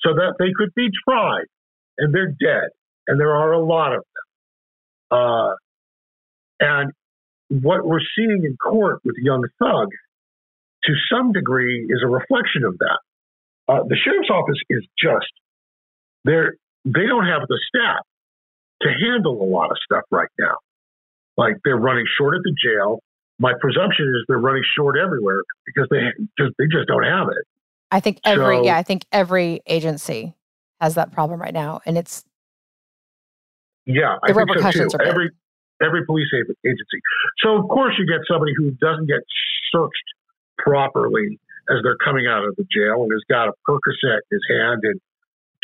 [0.00, 1.46] so that they could be tried
[1.98, 2.70] and they're dead.
[3.06, 4.02] And there are a lot of
[5.10, 5.18] them.
[5.20, 5.54] Uh,
[6.60, 6.92] and
[7.48, 9.88] what we're seeing in court with Young Thug,
[10.84, 12.98] to some degree, is a reflection of that.
[13.68, 15.32] Uh, the sheriff's office is just
[16.24, 16.54] they're
[16.84, 18.04] they don't have the staff
[18.82, 20.56] to handle a lot of stuff right now.
[21.36, 23.00] Like they're running short at the jail.
[23.38, 26.00] My presumption is they're running short everywhere because they
[26.38, 27.46] just they just don't have it.
[27.90, 30.34] I think every so, yeah, I think every agency
[30.80, 32.24] has that problem right now, and it's
[33.86, 34.88] yeah, I think so too.
[35.04, 35.30] Every
[35.82, 37.00] every police agency.
[37.42, 39.20] So of course you get somebody who doesn't get
[39.72, 40.08] searched
[40.58, 41.38] properly
[41.70, 44.80] as they're coming out of the jail and has got a Percocet in his hand
[44.82, 45.00] and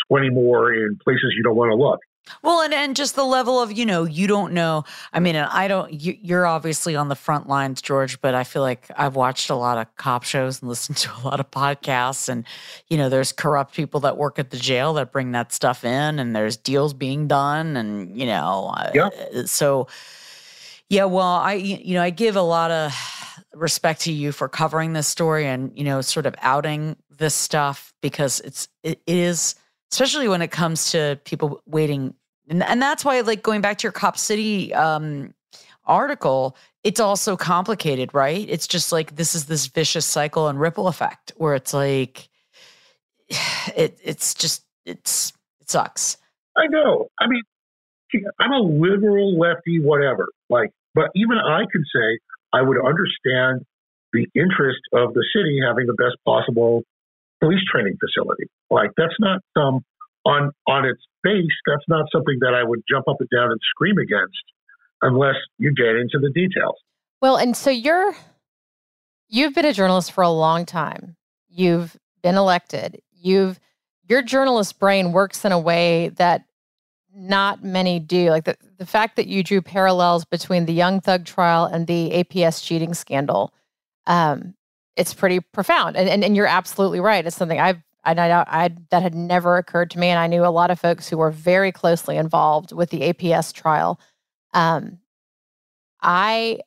[0.08, 2.00] 20 more in places you don't want to look.
[2.42, 4.84] Well, and, and just the level of, you know, you don't know.
[5.12, 8.44] I mean, and I don't, you, you're obviously on the front lines, George, but I
[8.44, 11.50] feel like I've watched a lot of cop shows and listened to a lot of
[11.50, 12.28] podcasts.
[12.28, 12.44] And,
[12.88, 16.18] you know, there's corrupt people that work at the jail that bring that stuff in,
[16.18, 17.76] and there's deals being done.
[17.76, 19.10] And, you know, yeah.
[19.46, 19.88] So,
[20.88, 22.92] yeah, well, I, you know, I give a lot of
[23.54, 27.92] respect to you for covering this story and, you know, sort of outing this stuff
[28.00, 29.54] because it's, it is,
[29.94, 32.12] especially when it comes to people waiting.
[32.48, 35.32] And, and that's why, like, going back to your Cop City um,
[35.84, 38.44] article, it's also complicated, right?
[38.50, 42.28] It's just like this is this vicious cycle and ripple effect where it's like,
[43.76, 46.16] it, it's just, it's, It sucks.
[46.56, 47.06] I know.
[47.20, 47.42] I mean,
[48.40, 50.26] I'm a liberal lefty, whatever.
[50.50, 52.18] Like, but even I can say
[52.52, 53.64] I would understand
[54.12, 56.82] the interest of the city having the best possible
[57.40, 58.44] police training facility.
[58.74, 59.84] Like, that's not some
[60.26, 61.54] on on its face.
[61.66, 64.42] That's not something that I would jump up and down and scream against
[65.02, 66.76] unless you get into the details.
[67.20, 68.14] Well, and so you're
[69.28, 71.16] you've been a journalist for a long time.
[71.48, 73.00] You've been elected.
[73.12, 73.60] You've
[74.08, 76.44] your journalist brain works in a way that
[77.16, 78.30] not many do.
[78.30, 82.10] Like the, the fact that you drew parallels between the Young Thug trial and the
[82.10, 83.54] APS cheating scandal,
[84.06, 84.54] um,
[84.96, 85.96] it's pretty profound.
[85.96, 87.24] And, and and you're absolutely right.
[87.24, 90.44] It's something I've I, I, I that had never occurred to me, and I knew
[90.44, 94.00] a lot of folks who were very closely involved with the APS trial.
[94.52, 94.98] Um,
[96.02, 96.60] I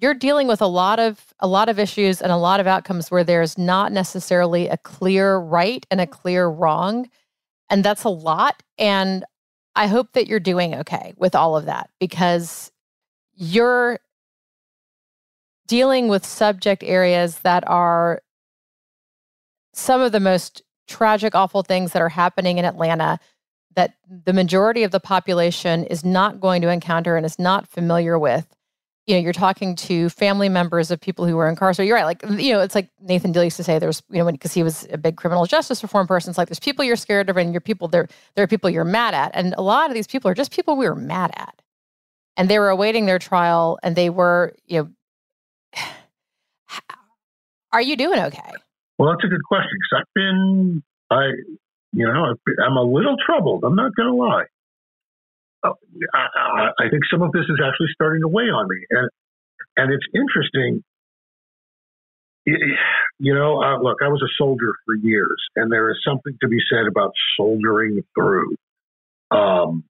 [0.00, 3.10] you're dealing with a lot of a lot of issues and a lot of outcomes
[3.10, 7.08] where there's not necessarily a clear right and a clear wrong
[7.70, 9.24] and that's a lot and
[9.74, 12.70] i hope that you're doing okay with all of that because
[13.34, 13.98] you're
[15.66, 18.22] dealing with subject areas that are
[19.76, 23.18] some of the most tragic awful things that are happening in atlanta
[23.74, 28.18] that the majority of the population is not going to encounter and is not familiar
[28.18, 28.46] with
[29.06, 31.88] you know, you're talking to family members of people who were incarcerated.
[31.88, 32.04] You're right.
[32.04, 34.64] Like, you know, it's like Nathan Deal used to say there's, you know, because he
[34.64, 36.30] was a big criminal justice reform person.
[36.30, 38.84] It's like there's people you're scared of and you're people there, there are people you're
[38.84, 39.30] mad at.
[39.34, 41.62] And a lot of these people are just people we were mad at.
[42.36, 44.92] And they were awaiting their trial and they were, you
[45.74, 45.82] know,
[47.72, 48.50] are you doing okay?
[48.98, 51.24] Well, that's a good question because I've been, I,
[51.92, 53.64] you know, I'm a little troubled.
[53.64, 54.46] I'm not going to lie.
[55.64, 59.08] I, I, think some of this is actually starting to weigh on me, and
[59.76, 60.84] and it's interesting.
[63.18, 66.48] You know, uh, look, I was a soldier for years, and there is something to
[66.48, 68.54] be said about soldiering through.
[69.32, 69.82] Um,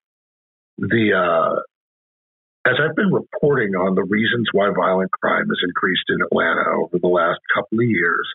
[0.78, 1.60] the uh,
[2.66, 6.98] as I've been reporting on the reasons why violent crime has increased in Atlanta over
[6.98, 8.26] the last couple of years,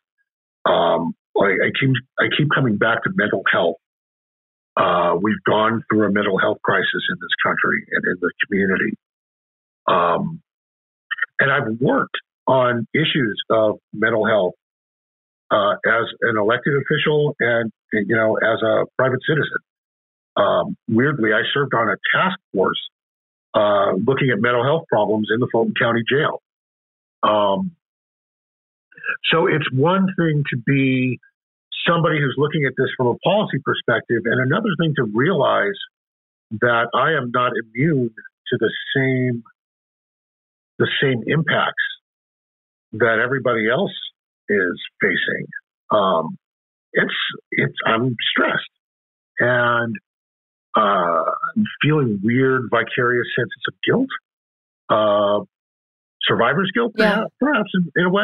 [0.66, 3.78] um, I, I keep I keep coming back to mental health
[4.78, 8.96] uh, we've gone through a mental health crisis in this country and in the community.
[9.88, 10.42] Um,
[11.40, 14.54] and I've worked on issues of mental health
[15.50, 19.58] uh, as an elected official and, you know, as a private citizen.
[20.38, 22.80] Um, weirdly, I served on a task force
[23.54, 26.42] uh, looking at mental health problems in the Fulton County Jail.
[27.24, 27.72] Um,
[29.32, 31.20] so it's one thing to be
[31.88, 35.78] somebody who's looking at this from a policy perspective, and another thing to realize
[36.60, 38.14] that I am not immune
[38.48, 39.44] to the same
[40.80, 41.84] the same impacts
[42.94, 43.94] that everybody else
[44.50, 45.46] is facing.
[45.92, 46.38] Um,
[46.94, 47.14] it's
[47.52, 48.70] it's I'm stressed
[49.40, 49.96] and
[50.76, 54.10] uh, I'm feeling weird vicarious senses of guilt,
[54.90, 55.44] uh,
[56.22, 57.24] survivor's guilt, yeah.
[57.40, 58.24] perhaps, in, in, a way.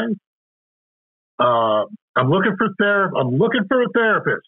[1.40, 3.16] Uh, I'm looking for therapy.
[3.20, 4.48] I'm looking for a therapist.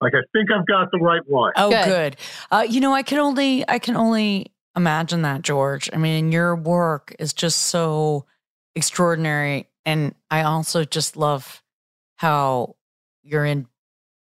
[0.00, 1.52] Like I think I've got the right one.
[1.56, 1.84] Oh, good.
[1.84, 2.16] good.
[2.50, 5.88] Uh, you know, I can only I can only imagine that, George.
[5.92, 8.26] I mean, your work is just so
[8.74, 11.62] extraordinary, and I also just love
[12.16, 12.76] how
[13.22, 13.66] you're in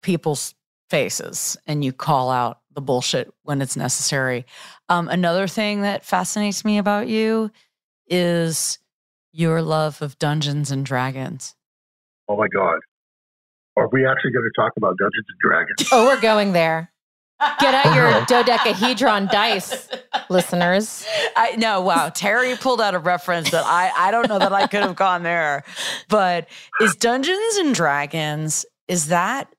[0.02, 0.54] people's
[0.90, 4.46] faces and you call out the bullshit when it's necessary.
[4.88, 7.50] Um, another thing that fascinates me about you
[8.06, 8.78] is
[9.32, 11.54] your love of Dungeons and Dragons
[12.28, 12.78] oh my God,
[13.76, 15.88] are we actually going to talk about Dungeons and Dragons?
[15.92, 16.90] Oh, we're going there.
[17.60, 19.88] Get out your dodecahedron dice,
[20.28, 21.06] listeners.
[21.36, 21.80] I know.
[21.82, 24.96] Wow, Teri pulled out a reference that I I don't know that I could have
[24.96, 25.62] gone there.
[26.08, 26.48] But
[26.80, 29.54] is Dungeons and Dragons is that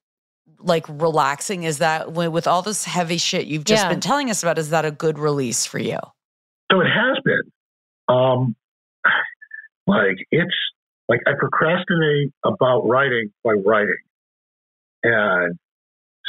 [0.60, 1.63] like relaxing?
[1.63, 3.89] Is that with all this heavy shit you've just yeah.
[3.89, 4.58] been telling us about?
[4.58, 5.99] Is that a good release for you?
[6.69, 7.41] So it has been.
[8.13, 8.55] Um,
[9.88, 10.55] like it's
[11.10, 13.98] like I procrastinate about writing by writing.
[15.04, 15.58] And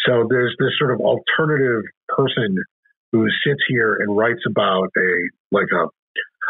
[0.06, 2.56] so there's this sort of alternative person
[3.12, 5.86] who sits here and writes about a like a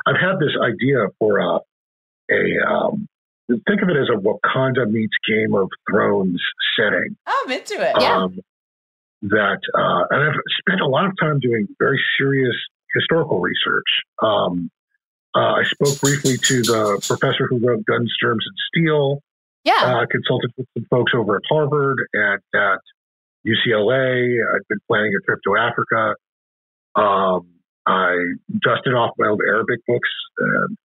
[0.07, 1.59] I've had this idea for a
[2.31, 3.09] a um,
[3.49, 6.41] think of it as a Wakanda meets Game of Thrones
[6.79, 7.17] setting.
[7.27, 7.97] Oh, I'm into it.
[8.01, 8.17] Yeah.
[8.17, 8.39] Um,
[9.23, 12.55] that uh, and I've spent a lot of time doing very serious
[12.95, 13.85] historical research.
[14.23, 14.71] Um,
[15.35, 19.23] uh, I spoke briefly to the professor who wrote Guns, Germs, and Steel.
[19.65, 20.01] Yeah.
[20.03, 22.81] Uh, consulted with some folks over at Harvard and at
[23.47, 24.39] UCLA.
[24.55, 26.15] I've been planning a trip to Africa.
[26.97, 27.49] Um,
[27.87, 28.17] I
[28.61, 30.09] dusted off my old Arabic books.
[30.39, 30.77] And,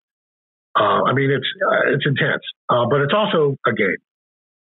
[0.76, 3.96] uh, I mean, it's uh, it's intense, uh, but it's also a game.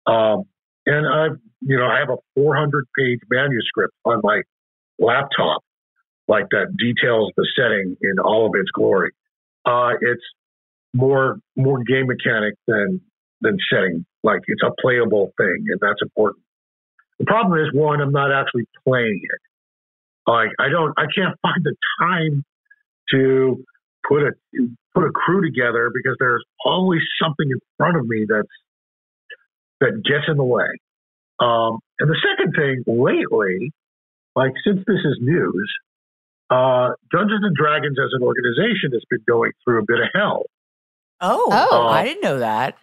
[0.06, 0.44] Um,
[0.86, 4.42] and I've you know, I have a 400 page manuscript on my
[5.00, 5.62] laptop,
[6.28, 9.12] like that details the setting in all of its glory.
[9.66, 10.24] Uh, it's
[10.94, 13.02] more more game mechanic than
[13.42, 14.06] than setting.
[14.24, 16.44] Like it's a playable thing, and that's important.
[17.20, 19.42] The problem is, one, I'm not actually playing it.
[20.30, 22.44] Like I don't, I can't find the time
[23.12, 23.64] to
[24.08, 24.32] put a
[24.94, 28.48] put a crew together because there's always something in front of me that's
[29.82, 30.68] that gets in the way.
[31.40, 33.72] Um, and the second thing, lately,
[34.36, 35.72] like since this is news,
[36.50, 40.44] uh, Dungeons and Dragons as an organization has been going through a bit of hell.
[41.22, 41.88] Oh, Oh.
[41.88, 42.78] I didn't know that.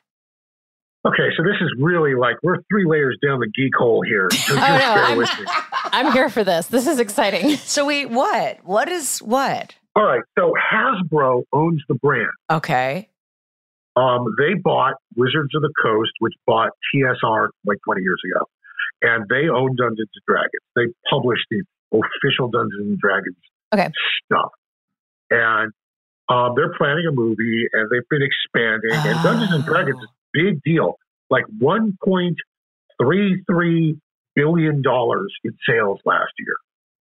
[1.05, 4.29] Okay, so this is really like we're three layers down the geek hole here.
[4.31, 5.47] So just no, bear I'm- with me.
[5.87, 6.67] I'm here for this.
[6.69, 7.57] This is exciting.
[7.57, 8.59] So wait, what?
[8.65, 9.75] What is what?
[9.97, 12.31] All right, so Hasbro owns the brand.
[12.51, 13.09] Okay.
[13.97, 18.47] Um, they bought Wizards of the Coast, which bought TSR like 20 years ago,
[19.03, 20.63] and they own Dungeons and Dragons.
[20.77, 23.37] They published the official Dungeons and Dragons
[23.73, 23.89] Okay.
[24.27, 24.51] stuff,
[25.31, 25.73] and
[26.29, 29.01] um, they're planning a movie, and they've been expanding.
[29.05, 30.97] And Dungeons and Dragons is a big deal,
[31.31, 34.01] like 1.33
[34.35, 36.55] billion dollars in sales last year.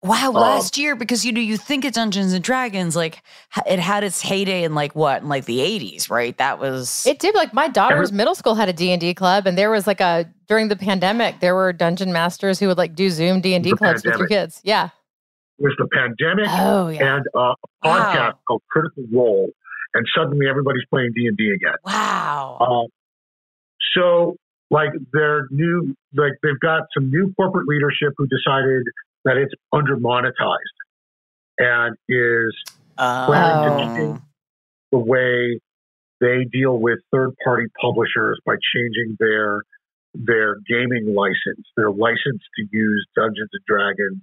[0.03, 3.21] Wow, Um, last year because you know you think of Dungeons and Dragons like
[3.67, 6.35] it had its heyday in like what in like the 80s, right?
[6.39, 7.35] That was It did.
[7.35, 10.01] Like my daughter's middle school had a D and D club, and there was like
[10.01, 13.63] a during the pandemic, there were dungeon masters who would like do Zoom D and
[13.63, 14.59] D The clubs with your kids.
[14.63, 14.89] Yeah.
[15.61, 16.45] Was the pandemic.
[16.49, 17.15] Oh yeah.
[17.17, 17.55] and uh, a
[17.87, 18.39] podcast Wow.
[18.47, 19.49] called Critical Role,
[19.93, 21.75] and suddenly everybody's playing D and D again.
[21.85, 22.57] wow.
[22.59, 22.87] Um,
[23.95, 24.37] so,
[24.69, 28.83] like, they're new, like they've got some new corporate leadership who decided
[29.25, 30.77] that it's under monetized
[31.59, 32.55] and is
[32.97, 33.95] planning to Oh.
[33.95, 34.21] change
[34.91, 35.59] the way
[36.21, 39.61] they deal with third party publishers by changing their
[40.13, 44.21] their gaming license, their license to use Dungeons and Dragons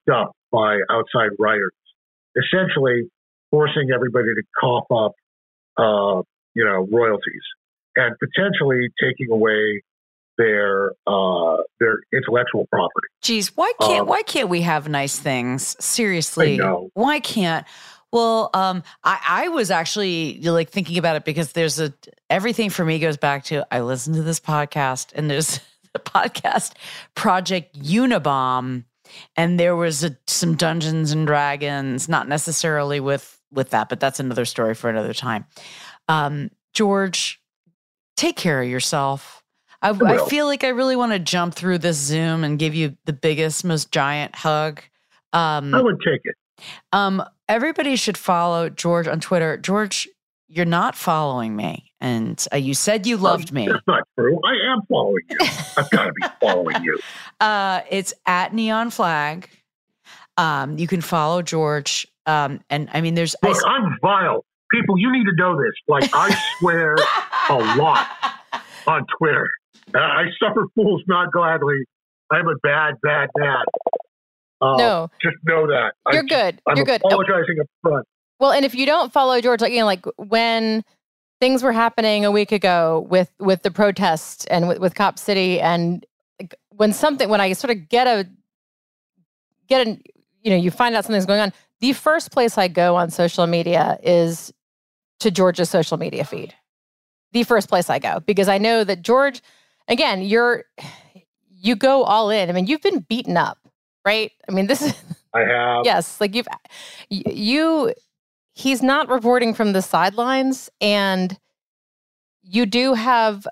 [0.00, 1.72] stuff by outside writers,
[2.36, 3.10] essentially
[3.50, 5.12] forcing everybody to cough up,
[5.76, 6.22] uh,
[6.54, 7.42] you know, royalties
[7.96, 9.82] and potentially taking away
[10.38, 13.08] their uh, their intellectual property.
[13.22, 15.76] Geez, why can't Um, why can't we have nice things?
[15.84, 16.60] Seriously,
[16.94, 17.66] why can't?
[18.12, 21.94] Well, um, I, I was actually like thinking about it because there's a
[22.28, 25.60] everything for me goes back to I listen to this podcast and there's
[25.92, 26.72] the podcast
[27.14, 28.84] Project Unabom,
[29.36, 34.20] and there was a, some Dungeons and Dragons, not necessarily with with that, but that's
[34.20, 35.44] another story for another time.
[36.08, 37.40] Um, George,
[38.16, 39.42] take care of yourself.
[39.82, 42.96] I, I feel like I really want to jump through this Zoom and give you
[43.04, 44.80] the biggest, most giant hug.
[45.32, 46.36] Um, I would take it.
[46.92, 49.56] um, everybody should follow George on Twitter.
[49.56, 50.08] George,
[50.48, 53.68] you're not following me, and uh, you said you loved me.
[53.68, 54.38] That's not true.
[54.44, 55.38] I am following you.
[55.76, 56.98] I've got to be following you.
[57.40, 59.48] Uh, it's at Neon Flag.
[60.36, 62.06] Um, you can follow George.
[62.26, 64.44] Um, and I mean, there's I Look, I'm vile.
[64.72, 65.72] People, you need to know this.
[65.86, 66.96] Like, I swear
[67.48, 68.08] a lot
[68.86, 69.48] on Twitter.
[69.94, 71.84] Uh, I suffer fools not gladly.
[72.32, 73.64] I'm a bad, bad, bad.
[74.60, 75.92] Uh, no, Just know that.
[76.10, 76.60] you're I'm, good.
[76.66, 77.00] I'm you're good.
[77.04, 78.06] apologizing up front.
[78.40, 80.82] Well, and if you don't follow George, like you know, like when
[81.42, 85.60] things were happening a week ago with with the protest and with, with Cop City,
[85.60, 86.06] and
[86.70, 88.28] when something when I sort of get a
[89.66, 90.00] get an
[90.40, 93.48] you know you find out something's going on, the first place I go on social
[93.48, 94.52] media is
[95.18, 96.54] to George's social media feed.
[97.32, 99.42] The first place I go because I know that George,
[99.88, 100.62] again, you're
[101.50, 102.50] you go all in.
[102.50, 103.58] I mean, you've been beaten up,
[104.04, 104.30] right?
[104.48, 104.94] I mean, this is
[105.34, 105.82] I have.
[105.84, 106.46] yes like you've
[107.10, 107.92] you
[108.54, 111.38] he's not reporting from the sidelines and
[112.42, 113.46] you do have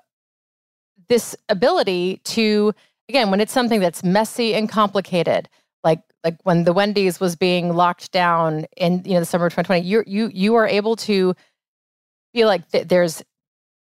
[1.09, 2.73] this ability to
[3.09, 5.49] again when it's something that's messy and complicated
[5.83, 9.51] like like when the wendy's was being locked down in you know the summer of
[9.53, 11.33] 2020 you you you are able to
[12.33, 13.23] feel like th- there's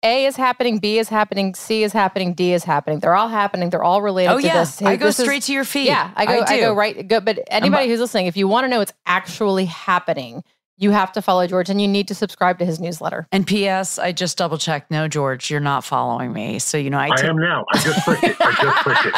[0.04, 3.70] a is happening b is happening c is happening d is happening they're all happening
[3.70, 5.64] they're all related oh to yeah, this I Hey, go this is- straight to your
[5.64, 5.86] feed.
[5.86, 6.40] yeah, I go.
[6.46, 6.60] I, do.
[6.62, 7.06] go right.
[7.06, 10.42] Go, but anybody who's listening, if you want to know what's actually happening,
[10.82, 13.28] you have to follow George, and you need to subscribe to his newsletter.
[13.30, 13.98] And P.S.
[13.98, 14.90] I just double checked.
[14.90, 16.58] No, George, you're not following me.
[16.58, 17.06] So you know I.
[17.06, 17.64] I ta- am now.
[17.72, 18.36] I just clicked it.
[18.40, 19.12] I just clicked it.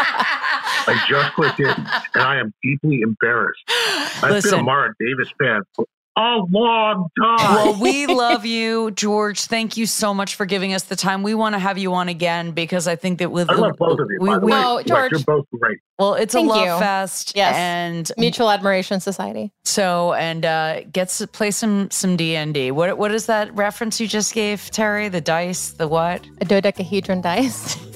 [0.87, 3.63] I just clicked it, and I am deeply embarrassed.
[3.69, 5.87] I've been a Listen, Mara Davis fan for
[6.17, 7.37] a long time.
[7.55, 9.43] well, we love you, George.
[9.47, 11.23] Thank you so much for giving us the time.
[11.25, 13.99] We want to have you on again because I think that with I love both
[13.99, 14.19] of you.
[14.21, 14.63] we- by the we- way.
[14.65, 15.11] Oh, Like, George.
[15.13, 15.79] you're both great.
[15.99, 16.79] well, it's Thank a love you.
[16.79, 17.33] fest.
[17.35, 17.55] Yes.
[17.57, 19.53] and Mutual Admiration Society.
[19.65, 22.71] so and uh, gets to play some some D and D.
[22.71, 25.11] What what is that reference you just gave, Teri?
[25.11, 26.25] The dice, the what?
[26.41, 27.77] A dodecahedron dice.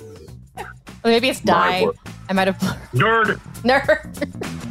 [1.05, 1.87] Or maybe it's die.
[2.29, 2.59] I might have
[2.93, 3.39] Nerd.
[3.62, 4.68] nerd.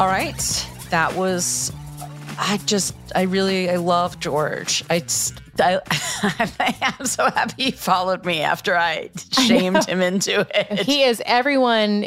[0.00, 0.66] All right.
[0.88, 1.70] That was
[2.38, 4.82] I just I really I love George.
[4.88, 5.04] I
[5.58, 5.78] I,
[6.98, 10.80] I'm so happy he followed me after I shamed him into it.
[10.80, 12.06] he is everyone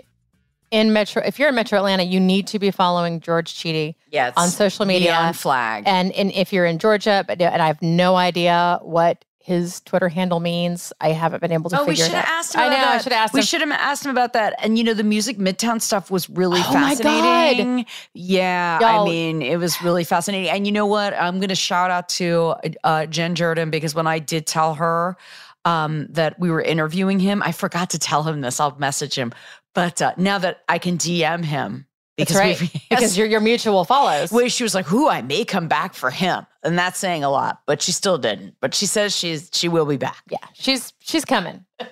[0.71, 1.21] in Metro.
[1.23, 4.33] If you're in Metro Atlanta, you need to be following George Chidi yes.
[4.37, 5.11] on social media.
[5.11, 5.83] neon flag.
[5.85, 10.07] And, and if you're in Georgia, but and I have no idea what his Twitter
[10.07, 10.93] handle means.
[11.01, 12.31] I haven't been able to Oh, we figure should it have out.
[12.31, 12.61] asked him.
[12.61, 12.71] I know.
[12.71, 12.87] That.
[12.87, 14.55] I should have asked We should have asked him about that.
[14.59, 17.85] And you know, the music Midtown stuff was really Oh my fascinating.
[18.13, 20.49] Yeah, Y'all- I mean, it was really fascinating.
[20.49, 21.13] And you know what?
[21.13, 25.17] I'm going to shout out to uh, Jen Jordan because when I did tell her
[25.65, 28.59] um, that we were interviewing him, I forgot to tell him this.
[28.61, 29.33] I'll message him.
[29.73, 31.85] But uh, now that I can DM him
[32.17, 32.59] That's right.
[32.61, 34.31] we've- because your your mutual follows.
[34.31, 37.29] where she was like, "Who I may come back for him," and that's saying a
[37.29, 37.61] lot.
[37.65, 38.55] But she still didn't.
[38.61, 40.21] But she says she's she will be back.
[40.29, 41.65] yeah, she's she's coming.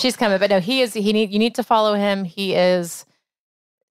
[0.00, 0.38] She's coming.
[0.40, 0.94] But no, he is.
[0.94, 2.24] He need you need to follow him.
[2.24, 3.04] He is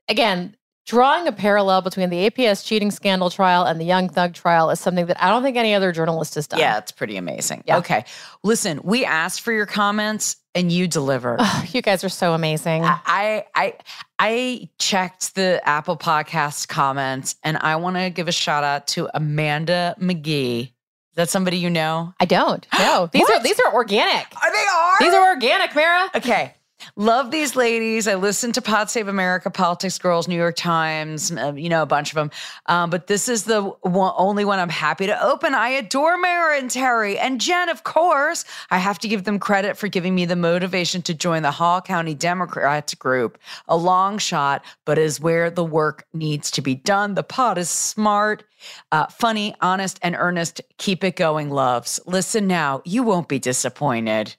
[0.10, 0.57] again
[0.90, 4.80] drawing a parallel between the APS cheating scandal trial and the Young Thug trial is
[4.80, 6.60] something that I don't think any other journalist has done.
[6.60, 7.64] Yeah, it's pretty amazing.
[7.68, 7.78] Yeah.
[7.78, 8.06] Okay.
[8.44, 11.38] Listen, we asked for your comments and you delivered.
[11.42, 12.84] Oh, you guys are so amazing.
[12.86, 13.76] I I
[14.18, 19.10] I checked the Apple Podcast comments and I want to give a shout out to
[19.14, 20.64] Amanda McGee.
[20.64, 22.16] Is that somebody you know?
[22.20, 22.66] I don't.
[22.80, 24.26] No, these are these are organic.
[24.44, 24.96] Are they are?
[25.00, 26.10] These are organic, Mara.
[26.16, 26.56] Okay.
[26.96, 28.08] Love these ladies.
[28.08, 31.86] I listen to Pod Save America, Politics Girls, New York Times, uh, you know, a
[31.86, 32.32] bunch of them.
[32.66, 35.54] Um, but this is the one, only one I'm happy to open.
[35.54, 38.46] I adore Mara and Teri and Jen, of course.
[38.72, 41.82] I have to give them credit for giving me the motivation to join the Hall
[41.82, 43.38] County Democrats group.
[43.68, 47.16] A long shot, but is where the work needs to be done.
[47.16, 48.44] The pod is smart,
[48.92, 50.62] uh, funny, honest, and earnest.
[50.78, 52.00] Keep it going, loves.
[52.06, 54.36] Listen now, you won't be disappointed.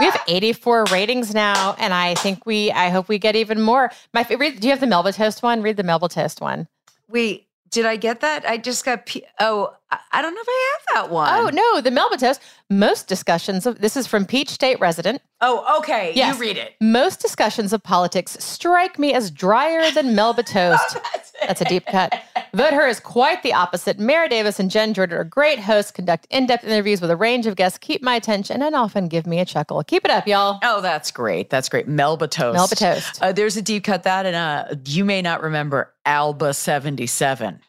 [0.00, 2.70] We have 84 ratings now, and I think we.
[2.70, 3.90] I hope we get even more.
[4.14, 4.60] My favorite.
[4.60, 5.60] Do you have the Melba Toast one?
[5.60, 6.68] Read the Melba Toast one.
[7.08, 8.46] Wait, did I get that?
[8.48, 9.06] I just got.
[9.06, 11.32] P- oh, I, don't know if I have that one.
[11.32, 12.42] Oh no, the Melba Toast.
[12.70, 15.22] Most discussions of this is from Peach State resident.
[15.40, 16.12] Oh, okay.
[16.14, 16.34] Yes.
[16.34, 16.74] You read it.
[16.80, 20.98] Most discussions of politics strike me as drier than Melba Toast.
[21.40, 22.12] That's a deep cut.
[22.52, 23.98] Vote Her is quite the opposite.
[23.98, 27.46] Mara Davis and Jen Jordan are great hosts, conduct in depth interviews with a range
[27.46, 29.82] of guests, keep my attention, and often give me a chuckle.
[29.84, 30.58] Keep it up, y'all.
[30.62, 31.48] Oh, that's great.
[31.48, 31.88] That's great.
[31.88, 32.54] Melba Toast.
[32.56, 33.22] Melba Toast.
[33.22, 37.60] Uh, there's a deep cut that, and uh, you may not remember Alba 77.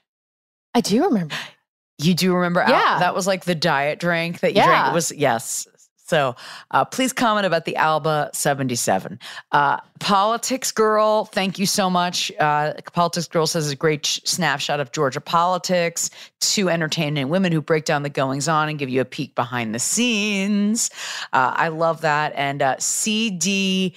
[0.74, 1.36] I do remember.
[2.00, 2.62] You do remember?
[2.62, 4.68] Al- that was like the diet drink that you Yeah.
[4.68, 4.92] drank.
[4.92, 5.68] It was, yes.
[6.08, 6.36] So
[6.72, 9.20] uh, please comment about the Alba 77.
[9.52, 12.32] Uh, politics Girl, thank you so much.
[12.40, 17.62] Uh, politics Girl says a great sh- snapshot of Georgia politics, two entertaining women who
[17.62, 20.90] break down the goings on and give you a peek behind the scenes.
[21.32, 22.34] Uh, I love that.
[22.36, 23.94] And uh, CDJDBMA.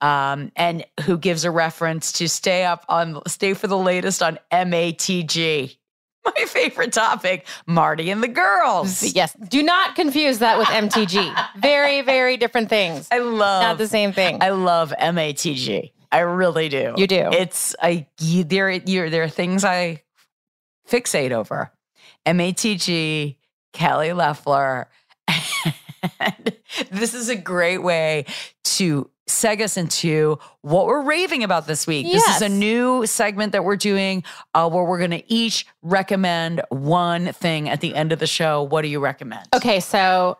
[0.00, 4.38] Um, and who gives a reference to stay up on stay for the latest on
[4.52, 5.76] MATG.
[6.26, 9.02] My favorite topic, Marty and the girls.
[9.14, 9.34] Yes.
[9.48, 11.34] Do not confuse that with MTG.
[11.56, 13.06] Very, very different things.
[13.12, 14.38] I love Not the same thing.
[14.42, 15.92] I love MATG.
[16.10, 16.94] I really do.
[16.96, 17.30] You do.
[17.32, 20.02] It's I you, there you there are things I
[20.88, 21.72] fixate over.
[22.26, 23.36] MATG,
[23.72, 24.88] Kelly Loeffler.
[26.20, 26.56] And
[26.90, 28.26] this is a great way
[28.64, 32.06] to seg us into what we're raving about this week.
[32.06, 34.22] This is a new segment that we're doing
[34.54, 38.62] uh, where we're going to each recommend one thing at the end of the show.
[38.62, 39.46] What do you recommend?
[39.54, 40.38] Okay, so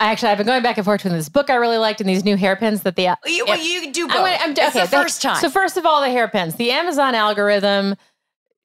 [0.00, 2.08] I actually I've been going back and forth between this book I really liked and
[2.08, 3.54] these new hairpins that the You, Yeah.
[3.54, 4.16] you do both.
[4.16, 5.36] I'm gonna, I'm, okay, the first time.
[5.36, 6.56] So first of all, the hairpins.
[6.56, 7.94] The Amazon algorithm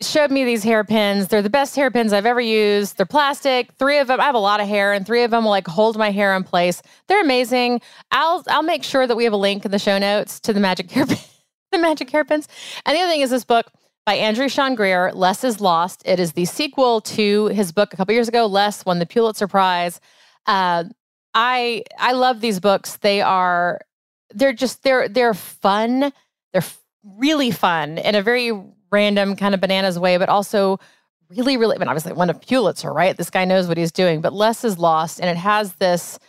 [0.02, 1.28] showed me these hairpins.
[1.28, 2.98] They're the best hairpins I've ever used.
[2.98, 3.72] They're plastic.
[3.74, 4.22] Three of them.
[4.22, 6.36] I have a lot of hair, and three of them will like hold my hair
[6.36, 6.82] in place.
[7.08, 7.82] They're amazing.
[8.12, 10.60] I'll I'll make sure that we have a link in the show notes to the
[10.60, 11.18] magic hairpin,
[11.72, 12.48] the magic hairpins.
[12.86, 13.68] And the other thing is this book
[14.06, 16.02] by Andrew Sean Greer, Less is Lost.
[16.06, 18.46] It is the sequel to his book a couple years ago.
[18.46, 20.00] Less won the Pulitzer Prize.
[20.46, 20.86] Uh,
[21.34, 22.98] I I love these books.
[22.98, 23.82] They are
[24.34, 26.14] they're just they're they're fun.
[26.54, 26.64] They're
[27.04, 28.52] really fun in a very
[28.92, 30.80] random kind of bananas way, but also
[31.30, 31.76] really really.
[31.76, 33.16] I mean, obviously, won a Pulitzer, right?
[33.16, 34.22] This guy knows what he's doing.
[34.22, 36.20] But Less is Lost, and it has this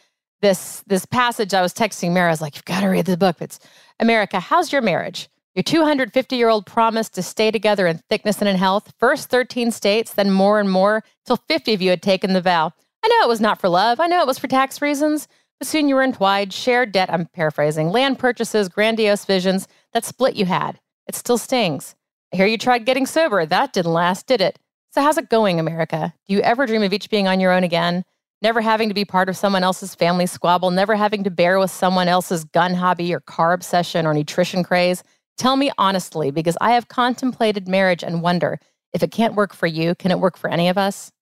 [0.43, 1.55] this this passage.
[1.55, 2.29] I was texting Mara.
[2.29, 3.59] I was like, "You've got to read the book." It's
[3.99, 4.41] America.
[4.41, 5.29] How's your marriage?
[5.55, 8.93] Your 250 year old promise to stay together in thickness and in health.
[8.99, 12.73] First 13 states, then more and more, till 50 of you had taken the vow.
[13.05, 13.99] I know it was not for love.
[13.99, 15.27] I know it was for tax reasons.
[15.59, 17.13] But soon you were entwined, shared debt.
[17.13, 17.91] I'm paraphrasing.
[17.91, 19.69] Land purchases, grandiose visions.
[19.93, 20.81] That split you had.
[21.07, 21.95] It still stings.
[22.33, 23.45] I hear you tried getting sober.
[23.45, 24.59] That didn't last, did it?
[24.93, 26.13] So, how's it going, America?
[26.27, 28.05] Do you ever dream of each being on your own again?
[28.43, 31.71] Never having to be part of someone else's family squabble, never having to bear with
[31.71, 35.03] someone else's gun hobby or car obsession or nutrition craze?
[35.37, 38.59] Tell me honestly, because I have contemplated marriage and wonder
[38.93, 41.13] if it can't work for you, can it work for any of us?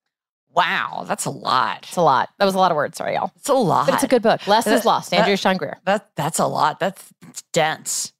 [0.54, 1.84] Wow, that's a lot.
[1.88, 2.30] It's a lot.
[2.38, 2.96] That was a lot of words.
[2.98, 3.32] Sorry, y'all.
[3.36, 3.86] It's a lot.
[3.86, 4.46] But it's a good book.
[4.46, 5.10] Less That- is Lost.
[5.10, 5.78] that- Andrew Sean Greer.
[5.84, 6.80] That that's a lot.
[6.80, 7.12] That's
[7.52, 8.12] dense.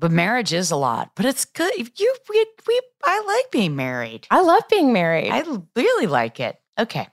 [0.00, 1.12] But marriage is a lot.
[1.14, 1.72] But it's good.
[1.76, 4.26] You we, we I like being married.
[4.30, 5.30] I love being married.
[5.30, 5.44] I
[5.76, 6.58] really like it.
[6.78, 7.06] Okay.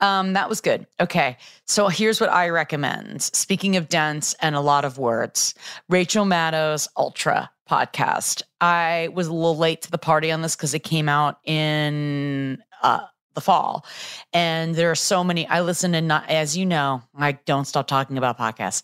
[0.00, 0.86] Um, that was good.
[1.00, 1.36] Okay.
[1.66, 3.22] So here's what I recommend.
[3.22, 5.54] Speaking of dense and a lot of words,
[5.88, 8.42] Rachel Maddow's Ultra podcast.
[8.60, 12.62] I was a little late to the party on this because it came out in
[12.82, 13.86] uh, the fall.
[14.32, 15.46] And there are so many.
[15.46, 18.82] I listen to not as you know, I don't stop talking about podcasts.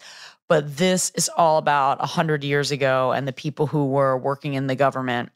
[0.49, 4.55] But this is all about a hundred years ago and the people who were working
[4.55, 5.31] in the government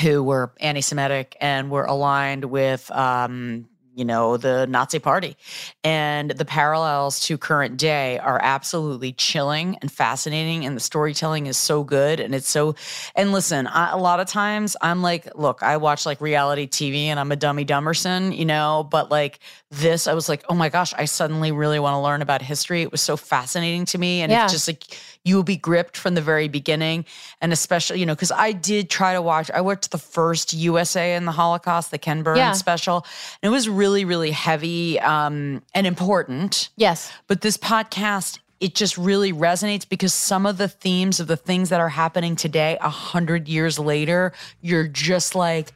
[0.00, 5.36] who were anti-Semitic and were aligned with, um, you know, the Nazi Party,
[5.82, 10.64] and the parallels to current day are absolutely chilling and fascinating.
[10.66, 12.74] And the storytelling is so good, and it's so.
[13.14, 17.06] And listen, I, a lot of times I'm like, look, I watch like reality TV,
[17.06, 18.86] and I'm a dummy dumberson, you know.
[18.88, 19.40] But like
[19.70, 22.82] this, I was like, oh my gosh, I suddenly really want to learn about history.
[22.82, 24.44] It was so fascinating to me, and Yeah.
[24.44, 24.84] it's just like
[25.26, 27.04] you will be gripped from the very beginning.
[27.40, 31.14] And especially you know because i did try to watch i watched the first usa
[31.16, 32.52] in the holocaust the ken burns Yeah.
[32.52, 33.04] special.
[33.42, 36.70] And it was really really heavy um, and important.
[36.76, 37.12] Yes.
[37.26, 41.68] but this podcast it just really resonates because some of the themes of the things
[41.68, 45.72] that are happening today a hundred years later you're just like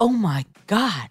[0.00, 1.08] oh my god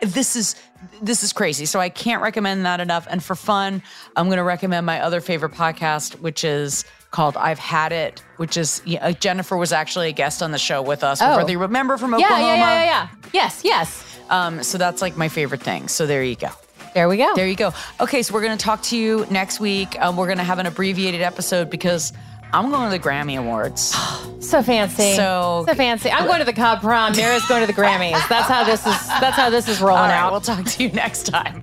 [0.00, 0.56] this is
[1.00, 1.64] this is crazy.
[1.64, 3.06] So i can't recommend that enough.
[3.08, 3.82] And for fun
[4.16, 6.84] i'm going to recommend my other favorite podcast which is
[7.14, 10.82] called i've had it which is yeah, jennifer was actually a guest on the show
[10.82, 11.36] with us Oh.
[11.36, 13.30] whether you remember from Yeah, oklahoma yeah, yeah, yeah, yeah.
[13.32, 14.04] Yes, yes.
[14.30, 16.50] Um, so that's like my favorite thing so there you go
[16.94, 17.32] There we go.
[17.34, 17.72] there you go.
[18.00, 20.00] Okay, so we're going to talk to you next week.
[20.00, 22.12] Um, we're going to have an abbreviated episode because
[22.52, 23.94] I'm going to the Grammy Awards.
[24.44, 25.14] So fancy.
[25.16, 26.10] So- so fancy.
[26.10, 27.16] I'm going to the Cobb Prom.
[27.16, 28.20] Mira's going to the Grammys.
[28.28, 29.06] That's how this is.
[29.08, 30.32] That's how this is rolling right, out.
[30.32, 31.62] we'll talk to you next time.